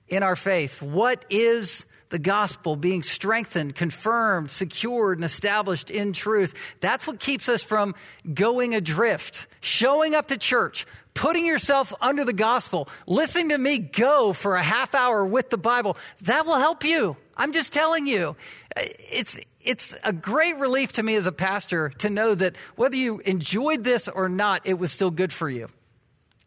in 0.09 0.23
our 0.23 0.37
faith. 0.37 0.83
What 0.83 1.25
is 1.31 1.87
the 2.13 2.19
gospel 2.19 2.77
being 2.77 3.03
strengthened, 3.03 3.75
confirmed, 3.75 4.51
secured, 4.51 5.17
and 5.17 5.25
established 5.25 5.91
in 5.91 6.13
truth? 6.13 6.77
That's 6.81 7.07
what 7.07 7.19
keeps 7.19 7.49
us 7.49 7.63
from 7.63 7.95
going 8.33 8.75
adrift. 8.75 9.47
Showing 9.63 10.15
up 10.15 10.27
to 10.27 10.37
church, 10.37 10.87
putting 11.15 11.47
yourself 11.47 11.95
under 12.03 12.23
the 12.25 12.35
gospel, 12.35 12.91
listening 13.07 13.49
to 13.49 13.59
me 13.59 13.79
go 13.79 14.35
for 14.35 14.57
a 14.57 14.63
half 14.63 14.95
hour 14.95 15.25
with 15.25 15.49
the 15.49 15.57
Bible, 15.57 15.97
that 16.23 16.45
will 16.45 16.59
help 16.59 16.85
you. 16.85 17.17
I'm 17.35 17.53
just 17.53 17.73
telling 17.73 18.07
you. 18.07 18.37
It's, 18.77 19.41
it's 19.63 19.97
a 20.05 20.13
great 20.13 20.59
relief 20.59 20.93
to 20.93 21.03
me 21.03 21.15
as 21.15 21.27
a 21.27 21.33
pastor 21.33 21.89
to 22.01 22.11
know 22.11 22.35
that 22.35 22.57
whether 22.77 22.97
you 22.97 23.21
enjoyed 23.21 23.85
this 23.85 24.07
or 24.07 24.29
not, 24.29 24.61
it 24.67 24.79
was 24.79 24.93
still 24.93 25.11
good 25.11 25.33
for 25.33 25.49
you. 25.49 25.69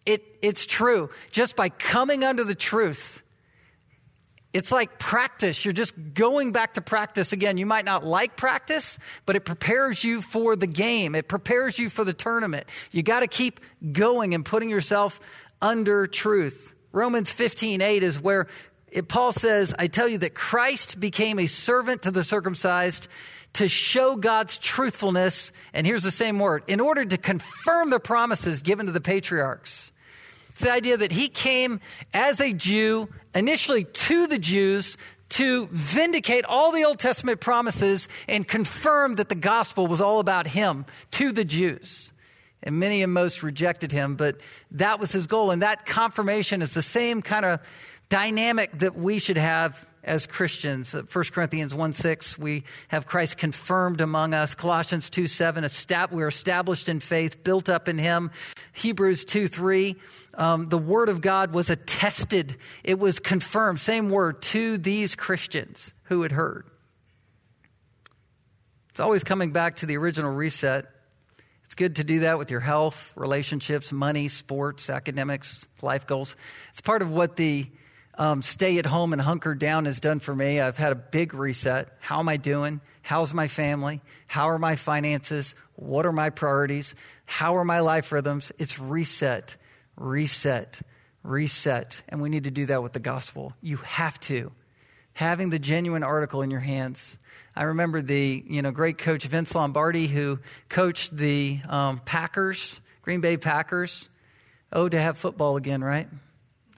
It, 0.05 0.23
it's 0.43 0.67
true. 0.67 1.09
Just 1.31 1.55
by 1.55 1.69
coming 1.69 2.23
under 2.23 2.43
the 2.43 2.53
truth, 2.53 3.23
it's 4.55 4.71
like 4.71 4.97
practice. 4.99 5.65
You're 5.65 5.73
just 5.73 6.13
going 6.13 6.53
back 6.53 6.75
to 6.75 6.81
practice 6.81 7.33
again. 7.33 7.57
You 7.57 7.65
might 7.65 7.83
not 7.83 8.05
like 8.05 8.37
practice, 8.37 8.97
but 9.25 9.35
it 9.35 9.41
prepares 9.41 10.01
you 10.01 10.21
for 10.21 10.55
the 10.55 10.65
game. 10.65 11.13
It 11.13 11.27
prepares 11.27 11.77
you 11.77 11.89
for 11.89 12.05
the 12.05 12.13
tournament. 12.13 12.65
You 12.93 13.03
got 13.03 13.19
to 13.19 13.27
keep 13.27 13.59
going 13.91 14.33
and 14.33 14.45
putting 14.45 14.69
yourself 14.69 15.19
under 15.61 16.07
truth. 16.07 16.73
Romans 16.93 17.33
15, 17.33 17.81
8 17.81 18.01
is 18.01 18.21
where 18.21 18.47
it, 18.87 19.09
Paul 19.09 19.33
says, 19.33 19.75
I 19.77 19.87
tell 19.87 20.07
you 20.07 20.19
that 20.19 20.33
Christ 20.33 21.01
became 21.01 21.37
a 21.37 21.47
servant 21.47 22.03
to 22.03 22.11
the 22.11 22.23
circumcised 22.23 23.09
to 23.55 23.67
show 23.67 24.15
God's 24.15 24.57
truthfulness. 24.57 25.51
And 25.73 25.85
here's 25.85 26.03
the 26.03 26.11
same 26.11 26.39
word 26.39 26.63
in 26.67 26.79
order 26.79 27.03
to 27.03 27.17
confirm 27.17 27.89
the 27.89 27.99
promises 27.99 28.61
given 28.61 28.85
to 28.85 28.93
the 28.93 29.01
patriarchs. 29.01 29.91
It's 30.55 30.63
the 30.63 30.71
idea 30.71 30.95
that 30.95 31.11
he 31.11 31.27
came 31.27 31.81
as 32.13 32.39
a 32.39 32.53
Jew, 32.53 33.09
initially 33.33 33.83
to 33.83 34.25
the 34.25 34.39
Jews, 34.39 34.95
to 35.31 35.67
vindicate 35.69 36.45
all 36.45 36.71
the 36.71 36.85
Old 36.85 36.97
Testament 36.97 37.41
promises 37.41 38.07
and 38.29 38.47
confirm 38.47 39.15
that 39.15 39.27
the 39.27 39.35
gospel 39.35 39.85
was 39.85 39.99
all 39.99 40.21
about 40.21 40.47
him 40.47 40.85
to 41.11 41.33
the 41.33 41.43
Jews. 41.43 42.13
And 42.63 42.79
many 42.79 43.03
and 43.03 43.11
most 43.11 43.43
rejected 43.43 43.91
him, 43.91 44.15
but 44.15 44.39
that 44.71 44.97
was 44.97 45.11
his 45.11 45.27
goal. 45.27 45.51
And 45.51 45.61
that 45.61 45.85
confirmation 45.85 46.61
is 46.61 46.73
the 46.73 46.81
same 46.81 47.21
kind 47.21 47.43
of 47.43 47.59
dynamic 48.07 48.79
that 48.79 48.95
we 48.95 49.19
should 49.19 49.37
have 49.37 49.85
as 50.05 50.27
Christians. 50.27 50.93
1 50.93 51.03
uh, 51.03 51.23
Corinthians 51.31 51.73
1 51.73 51.93
6, 51.93 52.37
we 52.37 52.63
have 52.89 53.07
Christ 53.07 53.37
confirmed 53.37 54.01
among 54.01 54.33
us. 54.33 54.55
Colossians 54.55 55.09
2 55.09 55.27
7, 55.27 55.67
we're 56.11 56.27
established 56.27 56.87
in 56.87 56.99
faith, 56.99 57.43
built 57.43 57.69
up 57.69 57.89
in 57.89 57.97
Him. 57.97 58.31
Hebrews 58.73 59.25
2 59.25 59.47
3, 59.47 59.95
um, 60.35 60.67
the 60.69 60.77
Word 60.77 61.09
of 61.09 61.21
God 61.21 61.53
was 61.53 61.69
attested, 61.69 62.57
it 62.83 62.99
was 62.99 63.19
confirmed, 63.19 63.79
same 63.79 64.09
word, 64.09 64.41
to 64.43 64.77
these 64.77 65.15
Christians 65.15 65.93
who 66.03 66.21
had 66.21 66.31
heard. 66.31 66.69
It's 68.89 68.99
always 68.99 69.23
coming 69.23 69.51
back 69.51 69.77
to 69.77 69.85
the 69.85 69.97
original 69.97 70.31
reset. 70.31 70.85
It's 71.65 71.75
good 71.75 71.97
to 71.97 72.03
do 72.03 72.19
that 72.21 72.37
with 72.37 72.51
your 72.51 72.59
health, 72.59 73.11
relationships, 73.15 73.91
money, 73.91 74.27
sports, 74.27 74.89
academics, 74.89 75.67
life 75.81 76.07
goals. 76.07 76.35
It's 76.69 76.79
part 76.79 77.01
of 77.01 77.09
what 77.09 77.35
the 77.35 77.67
um, 78.17 78.41
stay 78.41 78.77
at 78.77 78.85
home 78.85 79.13
and 79.13 79.21
hunker 79.21 79.55
down 79.55 79.85
has 79.85 79.99
done 79.99 80.19
for 80.19 80.33
me. 80.33 80.61
I've 80.61 80.77
had 80.77 80.91
a 80.91 80.95
big 80.95 81.33
reset. 81.33 81.89
How 81.99 82.19
am 82.19 82.29
I 82.29 82.37
doing? 82.37 82.81
How's 83.01 83.33
my 83.33 83.47
family? 83.47 84.01
How 84.27 84.49
are 84.49 84.59
my 84.59 84.75
finances? 84.75 85.55
What 85.75 86.05
are 86.05 86.13
my 86.13 86.29
priorities? 86.29 86.95
How 87.25 87.57
are 87.57 87.65
my 87.65 87.81
life 87.81 88.11
rhythms? 88.11 88.51
It's 88.57 88.79
reset, 88.79 89.57
reset, 89.97 90.79
reset. 91.23 92.01
And 92.09 92.21
we 92.21 92.29
need 92.29 92.45
to 92.45 92.51
do 92.51 92.65
that 92.67 92.83
with 92.83 92.93
the 92.93 92.99
gospel. 92.99 93.53
You 93.61 93.77
have 93.77 94.19
to. 94.21 94.51
Having 95.13 95.49
the 95.49 95.59
genuine 95.59 96.03
article 96.03 96.41
in 96.41 96.51
your 96.51 96.59
hands. 96.59 97.17
I 97.55 97.63
remember 97.63 98.01
the 98.01 98.43
you 98.47 98.61
know 98.61 98.71
great 98.71 98.97
coach 98.97 99.23
Vince 99.23 99.55
Lombardi 99.55 100.07
who 100.07 100.39
coached 100.67 101.15
the 101.15 101.61
um, 101.69 102.01
Packers, 102.03 102.81
Green 103.01 103.21
Bay 103.21 103.37
Packers. 103.37 104.09
Oh, 104.73 104.89
to 104.89 104.99
have 104.99 105.17
football 105.17 105.55
again, 105.55 105.81
right? 105.81 106.09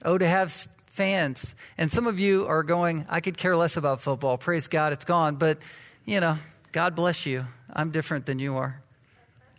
Oh, 0.04 0.16
to 0.16 0.26
have 0.26 0.52
fans. 0.98 1.54
And 1.78 1.90
some 1.90 2.06
of 2.06 2.18
you 2.20 2.46
are 2.46 2.62
going, 2.62 3.06
I 3.08 3.20
could 3.20 3.36
care 3.36 3.56
less 3.56 3.76
about 3.76 4.00
football. 4.00 4.36
Praise 4.36 4.68
God, 4.68 4.92
it's 4.92 5.04
gone. 5.04 5.36
But, 5.36 5.58
you 6.04 6.20
know, 6.20 6.38
God 6.72 6.94
bless 6.94 7.24
you. 7.24 7.46
I'm 7.72 7.90
different 7.90 8.26
than 8.26 8.38
you 8.38 8.56
are. 8.56 8.82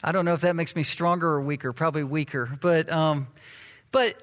I 0.04 0.12
don't 0.12 0.26
know 0.26 0.34
if 0.34 0.42
that 0.42 0.56
makes 0.56 0.76
me 0.76 0.84
stronger 0.84 1.28
or 1.28 1.42
weaker, 1.42 1.74
probably 1.74 2.04
weaker. 2.04 2.50
But, 2.62 2.92
um, 2.92 3.28
but 3.92 4.16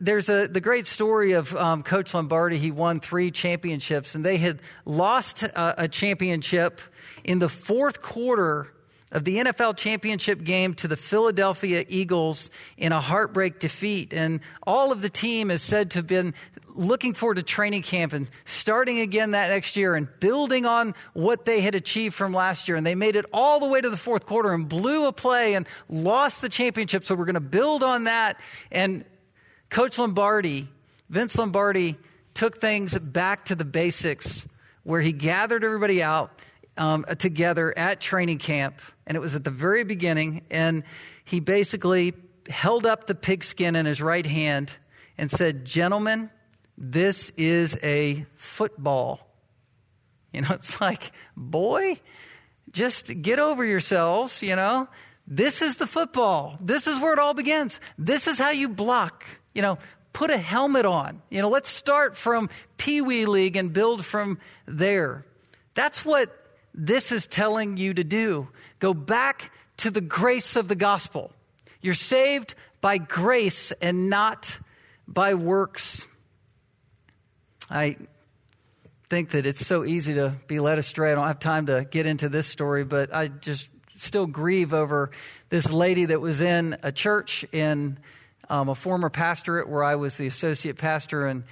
there's 0.00 0.28
a, 0.28 0.46
the 0.46 0.60
great 0.60 0.86
story 0.86 1.32
of 1.32 1.56
um, 1.56 1.82
Coach 1.82 2.14
Lombardi. 2.14 2.58
He 2.58 2.70
won 2.70 3.00
three 3.00 3.30
championships, 3.30 4.14
and 4.14 4.24
they 4.24 4.36
had 4.36 4.60
lost 4.84 5.42
a, 5.42 5.84
a 5.84 5.88
championship 5.88 6.80
in 7.24 7.38
the 7.38 7.48
fourth 7.48 8.02
quarter 8.02 8.72
of 9.12 9.24
the 9.24 9.36
NFL 9.36 9.76
championship 9.76 10.42
game 10.42 10.74
to 10.74 10.88
the 10.88 10.96
Philadelphia 10.96 11.84
Eagles 11.88 12.50
in 12.76 12.92
a 12.92 13.00
heartbreak 13.00 13.60
defeat. 13.60 14.12
And 14.12 14.40
all 14.66 14.90
of 14.90 15.00
the 15.00 15.08
team 15.08 15.50
is 15.50 15.62
said 15.62 15.92
to 15.92 16.00
have 16.00 16.06
been 16.06 16.34
looking 16.74 17.14
forward 17.14 17.36
to 17.36 17.42
training 17.42 17.82
camp 17.82 18.12
and 18.12 18.28
starting 18.44 19.00
again 19.00 19.30
that 19.30 19.48
next 19.48 19.76
year 19.76 19.94
and 19.94 20.08
building 20.20 20.66
on 20.66 20.94
what 21.14 21.44
they 21.44 21.60
had 21.60 21.74
achieved 21.74 22.14
from 22.14 22.32
last 22.32 22.68
year. 22.68 22.76
And 22.76 22.86
they 22.86 22.94
made 22.94 23.16
it 23.16 23.24
all 23.32 23.60
the 23.60 23.66
way 23.66 23.80
to 23.80 23.88
the 23.88 23.96
fourth 23.96 24.26
quarter 24.26 24.52
and 24.52 24.68
blew 24.68 25.06
a 25.06 25.12
play 25.12 25.54
and 25.54 25.66
lost 25.88 26.42
the 26.42 26.48
championship. 26.48 27.04
So 27.04 27.14
we're 27.14 27.24
going 27.24 27.34
to 27.34 27.40
build 27.40 27.82
on 27.82 28.04
that. 28.04 28.40
And 28.70 29.04
Coach 29.70 29.98
Lombardi, 29.98 30.68
Vince 31.08 31.38
Lombardi, 31.38 31.96
took 32.34 32.58
things 32.58 32.98
back 32.98 33.46
to 33.46 33.54
the 33.54 33.64
basics 33.64 34.46
where 34.82 35.00
he 35.00 35.12
gathered 35.12 35.64
everybody 35.64 36.02
out 36.02 36.30
um, 36.76 37.04
together 37.18 37.76
at 37.76 38.00
training 38.00 38.38
camp, 38.38 38.80
and 39.06 39.16
it 39.16 39.20
was 39.20 39.34
at 39.34 39.44
the 39.44 39.50
very 39.50 39.84
beginning, 39.84 40.42
and 40.50 40.84
he 41.24 41.40
basically 41.40 42.14
held 42.48 42.86
up 42.86 43.06
the 43.06 43.14
pigskin 43.14 43.76
in 43.76 43.86
his 43.86 44.00
right 44.00 44.26
hand 44.26 44.76
and 45.18 45.30
said, 45.30 45.64
Gentlemen, 45.64 46.30
this 46.76 47.30
is 47.36 47.78
a 47.82 48.26
football. 48.36 49.20
You 50.32 50.42
know, 50.42 50.48
it's 50.50 50.80
like, 50.80 51.12
boy, 51.36 52.00
just 52.70 53.22
get 53.22 53.38
over 53.38 53.64
yourselves, 53.64 54.42
you 54.42 54.56
know. 54.56 54.88
This 55.26 55.60
is 55.60 55.78
the 55.78 55.88
football. 55.88 56.56
This 56.60 56.86
is 56.86 57.00
where 57.00 57.12
it 57.12 57.18
all 57.18 57.34
begins. 57.34 57.80
This 57.98 58.28
is 58.28 58.38
how 58.38 58.50
you 58.50 58.68
block. 58.68 59.24
You 59.54 59.62
know, 59.62 59.78
put 60.12 60.30
a 60.30 60.38
helmet 60.38 60.86
on. 60.86 61.20
You 61.30 61.42
know, 61.42 61.48
let's 61.48 61.68
start 61.68 62.16
from 62.16 62.48
Pee 62.76 63.00
Wee 63.00 63.26
League 63.26 63.56
and 63.56 63.72
build 63.72 64.04
from 64.04 64.38
there. 64.66 65.24
That's 65.74 66.04
what 66.04 66.45
this 66.76 67.10
is 67.10 67.26
telling 67.26 67.76
you 67.76 67.94
to 67.94 68.04
do. 68.04 68.48
Go 68.78 68.92
back 68.94 69.50
to 69.78 69.90
the 69.90 70.00
grace 70.00 70.56
of 70.56 70.68
the 70.68 70.74
gospel. 70.74 71.32
You're 71.80 71.94
saved 71.94 72.54
by 72.80 72.98
grace 72.98 73.72
and 73.72 74.10
not 74.10 74.60
by 75.08 75.34
works. 75.34 76.06
I 77.70 77.96
think 79.08 79.30
that 79.30 79.46
it's 79.46 79.64
so 79.64 79.84
easy 79.84 80.14
to 80.14 80.34
be 80.46 80.60
led 80.60 80.78
astray. 80.78 81.12
I 81.12 81.14
don't 81.14 81.26
have 81.26 81.38
time 81.38 81.66
to 81.66 81.86
get 81.90 82.06
into 82.06 82.28
this 82.28 82.46
story, 82.46 82.84
but 82.84 83.14
I 83.14 83.28
just 83.28 83.70
still 83.96 84.26
grieve 84.26 84.74
over 84.74 85.10
this 85.48 85.70
lady 85.70 86.06
that 86.06 86.20
was 86.20 86.40
in 86.40 86.76
a 86.82 86.92
church 86.92 87.44
in 87.52 87.98
um, 88.48 88.68
a 88.68 88.74
former 88.74 89.10
pastorate 89.10 89.68
where 89.68 89.82
I 89.82 89.96
was 89.96 90.16
the 90.16 90.26
associate 90.26 90.76
pastor, 90.76 91.26
and 91.26 91.44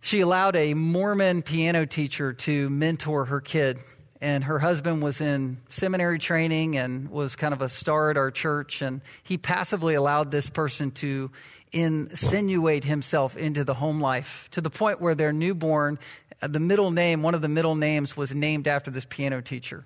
she 0.00 0.20
allowed 0.20 0.54
a 0.54 0.74
Mormon 0.74 1.42
piano 1.42 1.86
teacher 1.86 2.32
to 2.32 2.68
mentor 2.70 3.26
her 3.26 3.40
kid 3.40 3.78
and 4.20 4.44
her 4.44 4.58
husband 4.58 5.02
was 5.02 5.20
in 5.20 5.58
seminary 5.68 6.18
training 6.18 6.76
and 6.76 7.08
was 7.10 7.36
kind 7.36 7.54
of 7.54 7.62
a 7.62 7.68
star 7.68 8.10
at 8.10 8.16
our 8.16 8.30
church. 8.30 8.82
And 8.82 9.00
he 9.22 9.38
passively 9.38 9.94
allowed 9.94 10.30
this 10.30 10.50
person 10.50 10.90
to 10.92 11.30
insinuate 11.72 12.84
himself 12.84 13.36
into 13.36 13.62
the 13.62 13.74
home 13.74 14.00
life 14.00 14.48
to 14.52 14.60
the 14.60 14.70
point 14.70 15.00
where 15.00 15.14
their 15.14 15.32
newborn 15.32 15.98
the 16.40 16.60
middle 16.60 16.90
name 16.90 17.22
one 17.22 17.34
of 17.34 17.42
the 17.42 17.48
middle 17.48 17.74
names 17.74 18.16
was 18.16 18.34
named 18.34 18.68
after 18.68 18.90
this 18.90 19.04
piano 19.04 19.40
teacher. 19.40 19.84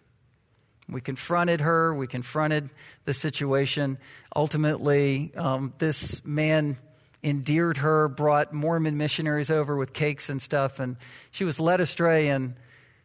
We 0.88 1.00
confronted 1.00 1.62
her. 1.62 1.94
We 1.94 2.06
confronted 2.06 2.68
the 3.04 3.14
situation. 3.14 3.98
Ultimately 4.36 5.32
um, 5.34 5.72
this 5.78 6.24
man 6.24 6.76
endeared 7.24 7.78
her 7.78 8.08
brought 8.08 8.52
mormon 8.52 8.96
missionaries 8.96 9.50
over 9.50 9.76
with 9.76 9.92
cakes 9.92 10.28
and 10.28 10.42
stuff 10.42 10.80
and 10.80 10.96
she 11.30 11.44
was 11.44 11.60
led 11.60 11.80
astray 11.80 12.28
and 12.28 12.54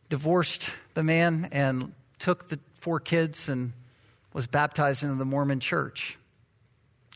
divorced 0.09 0.71
the 0.93 1.03
man 1.03 1.49
and 1.51 1.93
took 2.19 2.49
the 2.49 2.59
four 2.79 2.99
kids 2.99 3.49
and 3.49 3.73
was 4.33 4.47
baptized 4.47 5.03
into 5.03 5.15
the 5.15 5.25
Mormon 5.25 5.59
church. 5.59 6.17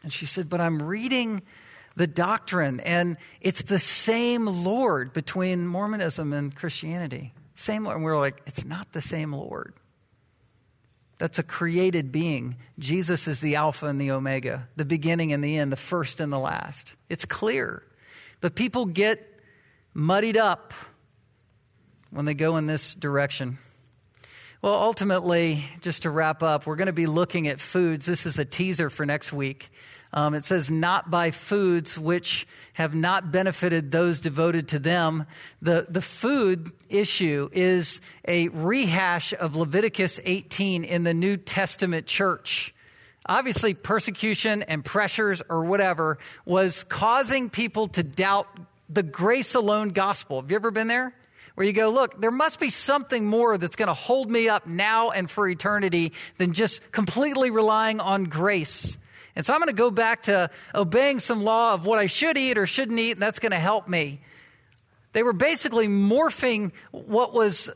And 0.04 0.12
she 0.12 0.26
said, 0.26 0.50
But 0.50 0.62
I'm 0.62 0.82
reading 0.82 1.42
the 1.96 2.08
doctrine, 2.08 2.80
and 2.80 3.18
it's 3.42 3.64
the 3.64 3.80
same 3.80 4.46
Lord 4.46 5.14
between 5.14 5.68
Mormonism 5.68 6.34
and 6.34 6.56
Christianity. 6.56 7.34
Same 7.54 7.84
Lord. 7.84 7.98
And 7.98 8.06
we're 8.06 8.18
like, 8.18 8.42
It's 8.46 8.66
not 8.66 8.92
the 8.94 9.02
same 9.02 9.34
Lord. 9.34 9.74
That's 11.18 11.38
a 11.38 11.44
created 11.44 12.12
being. 12.12 12.58
Jesus 12.80 13.28
is 13.28 13.42
the 13.42 13.56
Alpha 13.56 13.86
and 13.86 14.02
the 14.02 14.10
Omega, 14.10 14.68
the 14.76 14.86
beginning 14.86 15.34
and 15.34 15.44
the 15.44 15.56
end, 15.58 15.72
the 15.72 15.76
first 15.76 16.20
and 16.20 16.34
the 16.34 16.40
last. 16.40 16.96
It's 17.10 17.26
clear. 17.26 17.84
But 18.40 18.56
people 18.56 18.88
get 18.88 19.40
muddied 19.94 20.38
up 20.38 20.74
when 22.12 22.26
they 22.26 22.34
go 22.34 22.58
in 22.58 22.68
this 22.68 22.94
direction? 22.94 23.58
Well, 24.62 24.76
ultimately, 24.76 25.66
just 25.82 26.04
to 26.04 26.12
wrap 26.12 26.44
up, 26.44 26.68
we're 26.68 26.76
going 26.76 26.86
to 26.86 26.94
be 26.94 27.08
looking 27.08 27.48
at 27.48 27.60
foods. 27.60 28.06
This 28.06 28.28
is 28.28 28.38
a 28.38 28.46
teaser 28.46 28.92
for 28.92 29.08
next 29.08 29.34
week. 29.34 29.72
Um, 30.14 30.34
it 30.34 30.44
says, 30.44 30.70
not 30.70 31.10
by 31.10 31.32
foods 31.32 31.98
which 31.98 32.46
have 32.74 32.94
not 32.94 33.32
benefited 33.32 33.92
those 33.92 34.20
devoted 34.20 34.68
to 34.70 34.80
them. 34.80 35.26
The, 35.62 35.88
the 35.90 36.02
food 36.02 36.70
issue 36.90 37.50
is 37.54 38.02
a 38.28 38.50
rehash 38.50 39.34
of 39.34 39.56
Leviticus 39.56 40.20
18 40.26 40.84
in 40.84 41.04
the 41.04 41.14
New 41.14 41.38
Testament 41.38 42.06
church. 42.06 42.76
Obviously, 43.26 43.74
persecution 43.74 44.64
and 44.64 44.84
pressures 44.84 45.42
or 45.48 45.64
whatever 45.64 46.18
was 46.46 46.84
causing 46.84 47.50
people 47.50 47.88
to 47.88 48.04
doubt 48.04 48.48
the 48.90 49.04
grace 49.04 49.56
alone 49.56 49.90
gospel. 49.90 50.42
Have 50.42 50.52
you 50.52 50.56
ever 50.56 50.72
been 50.72 50.88
there? 50.88 51.14
Where 51.56 51.66
you 51.66 51.74
go, 51.74 51.90
look, 51.90 52.20
there 52.20 52.32
must 52.32 52.60
be 52.60 52.70
something 52.70 53.26
more 53.26 53.58
that's 53.58 53.76
going 53.76 53.88
to 53.88 53.94
hold 53.94 54.30
me 54.30 54.50
up 54.50 54.68
now 54.68 55.12
and 55.12 55.30
for 55.30 55.48
eternity 55.48 56.14
than 56.38 56.54
just 56.54 56.92
completely 56.92 57.50
relying 57.50 58.00
on 58.00 58.26
grace. 58.26 58.98
And 59.36 59.46
so 59.46 59.54
I'm 59.54 59.60
going 59.60 59.70
to 59.70 59.76
go 59.76 59.92
back 59.92 60.24
to 60.24 60.50
obeying 60.76 61.20
some 61.20 61.44
law 61.44 61.74
of 61.74 61.86
what 61.86 62.00
I 62.00 62.08
should 62.08 62.38
eat 62.38 62.58
or 62.58 62.66
shouldn't 62.66 63.00
eat, 63.00 63.12
and 63.12 63.22
that's 63.22 63.40
going 63.40 63.52
to 63.52 63.60
help 63.60 63.88
me. 63.88 64.22
They 65.14 65.24
were 65.24 65.34
basically 65.34 65.88
morphing 65.88 66.72
what 66.92 67.34
was 67.34 67.70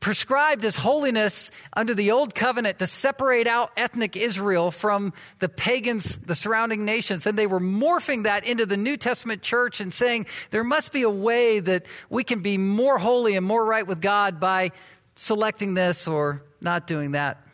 prescribed 0.00 0.64
as 0.64 0.76
holiness 0.76 1.50
under 1.72 1.94
the 1.94 2.12
old 2.12 2.34
covenant 2.34 2.78
to 2.78 2.86
separate 2.86 3.46
out 3.46 3.70
ethnic 3.76 4.16
Israel 4.16 4.70
from 4.70 5.12
the 5.40 5.48
pagans, 5.48 6.18
the 6.18 6.34
surrounding 6.34 6.84
nations. 6.84 7.26
And 7.26 7.38
they 7.38 7.46
were 7.46 7.60
morphing 7.60 8.24
that 8.24 8.44
into 8.44 8.64
the 8.66 8.76
New 8.76 8.96
Testament 8.96 9.42
church 9.42 9.80
and 9.80 9.92
saying 9.92 10.26
there 10.50 10.64
must 10.64 10.92
be 10.92 11.02
a 11.02 11.10
way 11.10 11.60
that 11.60 11.86
we 12.08 12.24
can 12.24 12.40
be 12.40 12.58
more 12.58 12.98
holy 12.98 13.36
and 13.36 13.44
more 13.44 13.64
right 13.64 13.86
with 13.86 14.00
God 14.00 14.38
by 14.38 14.70
selecting 15.16 15.74
this 15.74 16.06
or 16.06 16.42
not 16.60 16.86
doing 16.86 17.12
that. 17.12 17.44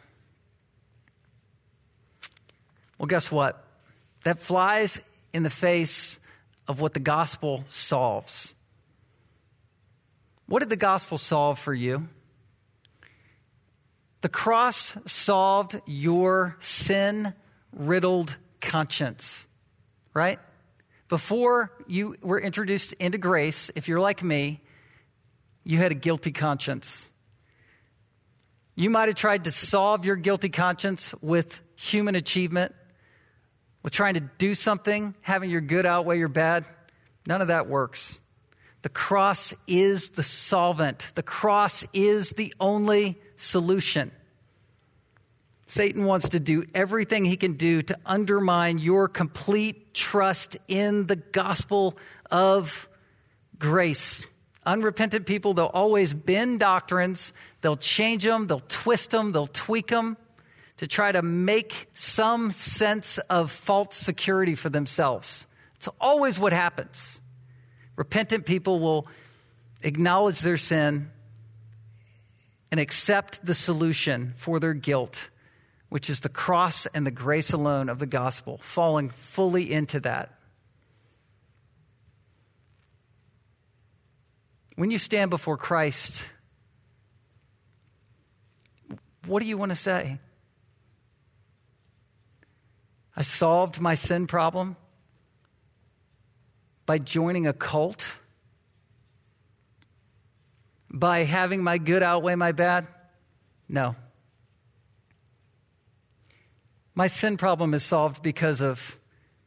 Well, 2.99 3.07
guess 3.07 3.31
what? 3.31 3.65
That 4.25 4.41
flies 4.41 5.01
in 5.33 5.45
the 5.45 5.51
face 5.51 6.19
of 6.67 6.81
what 6.81 6.93
the 6.93 7.01
gospel 7.01 7.65
solves. 7.69 8.55
What 10.47 10.61
did 10.61 10.69
the 10.69 10.77
gospel 10.77 11.17
solve 11.17 11.59
for 11.59 11.73
you? 11.73 12.09
The 14.21 14.29
cross 14.29 14.97
solved 15.07 15.81
your 15.87 16.57
sin 16.61 17.35
riddled 17.73 18.37
conscience, 18.61 19.47
right? 20.13 20.39
Before 21.09 21.73
you 21.87 22.17
were 22.21 22.41
introduced 22.41 22.93
into 22.95 23.19
grace, 23.19 23.71
if 23.75 23.89
you're 23.89 24.01
like 24.01 24.23
me, 24.23 24.61
you 25.65 25.79
had 25.79 25.93
a 25.93 25.95
guilty 25.95 26.33
conscience. 26.33 27.09
You 28.75 28.91
might 28.91 29.09
have 29.09 29.17
tried 29.17 29.45
to 29.45 29.51
solve 29.51 30.05
your 30.05 30.17
guilty 30.17 30.49
conscience 30.49 31.15
with 31.21 31.61
human 31.77 32.15
achievement, 32.15 32.75
with 33.83 33.93
trying 33.93 34.15
to 34.15 34.21
do 34.39 34.55
something, 34.55 35.15
having 35.21 35.51
your 35.51 35.61
good 35.61 35.87
outweigh 35.87 36.19
your 36.19 36.29
bad. 36.29 36.65
None 37.27 37.41
of 37.41 37.49
that 37.49 37.69
works. 37.69 38.21
The 38.83 38.89
cross 38.89 39.55
is 39.67 40.11
the 40.11 40.23
solvent, 40.23 41.13
the 41.15 41.23
cross 41.23 41.85
is 41.93 42.31
the 42.33 42.55
only 42.61 43.19
solution. 43.37 44.13
Satan 45.67 46.05
wants 46.05 46.31
to 46.31 46.41
do 46.41 46.65
everything 46.75 47.27
he 47.27 47.37
can 47.37 47.53
do 47.55 47.83
to 47.83 47.99
undermine 48.07 48.79
your 48.79 49.07
complete 49.07 49.93
trust 49.93 50.57
in 50.67 51.07
the 51.07 51.17
gospel 51.17 51.99
of 52.31 52.89
grace. 53.59 54.27
Unrepentant 54.65 55.27
people, 55.27 55.53
they'll 55.53 55.67
always 55.67 56.15
bend 56.15 56.61
doctrines, 56.61 57.35
they'll 57.61 57.77
change 57.77 58.25
them, 58.25 58.47
they'll 58.47 58.63
twist 58.69 59.11
them, 59.11 59.33
they'll 59.33 59.47
tweak 59.47 59.89
them 59.89 60.17
to 60.79 60.87
try 60.87 61.13
to 61.13 61.21
make 61.23 61.89
some 61.93 62.51
sense 62.53 63.19
of 63.31 63.51
false 63.51 63.97
security 63.97 64.55
for 64.55 64.71
themselves. 64.71 65.47
It's 65.77 65.89
always 66.01 66.39
what 66.39 66.53
happens. 66.53 67.21
Repentant 67.99 68.47
people 68.47 68.79
will 68.79 69.09
acknowledge 69.83 70.39
their 70.39 70.57
sin 70.57 71.11
and 72.71 72.79
accept 72.79 73.45
the 73.45 73.55
solution 73.55 74.35
for 74.37 74.61
their 74.61 74.73
guilt, 74.73 75.31
which 75.89 76.09
is 76.09 76.21
the 76.21 76.29
cross 76.29 76.87
and 76.95 77.05
the 77.05 77.11
grace 77.11 77.53
alone 77.53 77.89
of 77.89 77.99
the 77.99 78.07
gospel, 78.07 78.59
falling 78.59 79.11
fully 79.11 79.73
into 79.73 79.99
that. 79.99 80.39
When 84.77 84.93
you 84.93 84.99
stand 84.99 85.31
before 85.31 85.57
Christ, 85.57 86.25
what 89.27 89.43
do 89.43 89.49
you 89.49 89.59
want 89.59 89.71
to 89.71 89.77
say? 89.77 90.21
I 93.17 93.23
solved 93.23 93.81
my 93.81 93.97
sin 93.97 94.29
problem 94.29 94.77
by 96.89 96.97
joining 96.97 97.47
a 97.47 97.53
cult 97.53 98.17
by 100.91 101.25
having 101.25 101.63
my 101.63 101.77
good 101.77 102.03
outweigh 102.03 102.35
my 102.35 102.53
bad? 102.53 102.87
No. 103.69 103.95
My 106.95 107.07
sin 107.07 107.37
problem 107.37 107.75
is 107.75 107.85
solved 107.85 108.23
because 108.23 108.63
of 108.63 108.99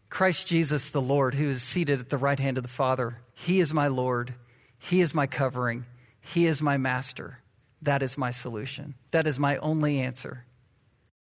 Christ 0.08 0.46
Jesus 0.46 0.92
the 0.92 1.02
Lord, 1.02 1.34
who 1.34 1.50
is 1.50 1.64
seated 1.64 2.00
at 2.00 2.10
the 2.10 2.18
right 2.20 2.40
hand 2.40 2.58
of 2.60 2.64
the 2.64 2.70
Father. 2.70 3.18
He 3.34 3.60
is 3.60 3.74
my 3.74 3.88
Lord. 3.88 4.36
He 4.78 5.02
is 5.02 5.16
my 5.16 5.26
covering. 5.26 5.88
He 6.20 6.46
is 6.46 6.62
my 6.62 6.78
master. 6.78 7.40
That 7.82 8.04
is 8.04 8.20
my 8.20 8.30
solution. 8.30 8.94
That 9.10 9.26
is 9.26 9.40
my 9.40 9.58
only 9.58 10.00
answer. 10.00 10.46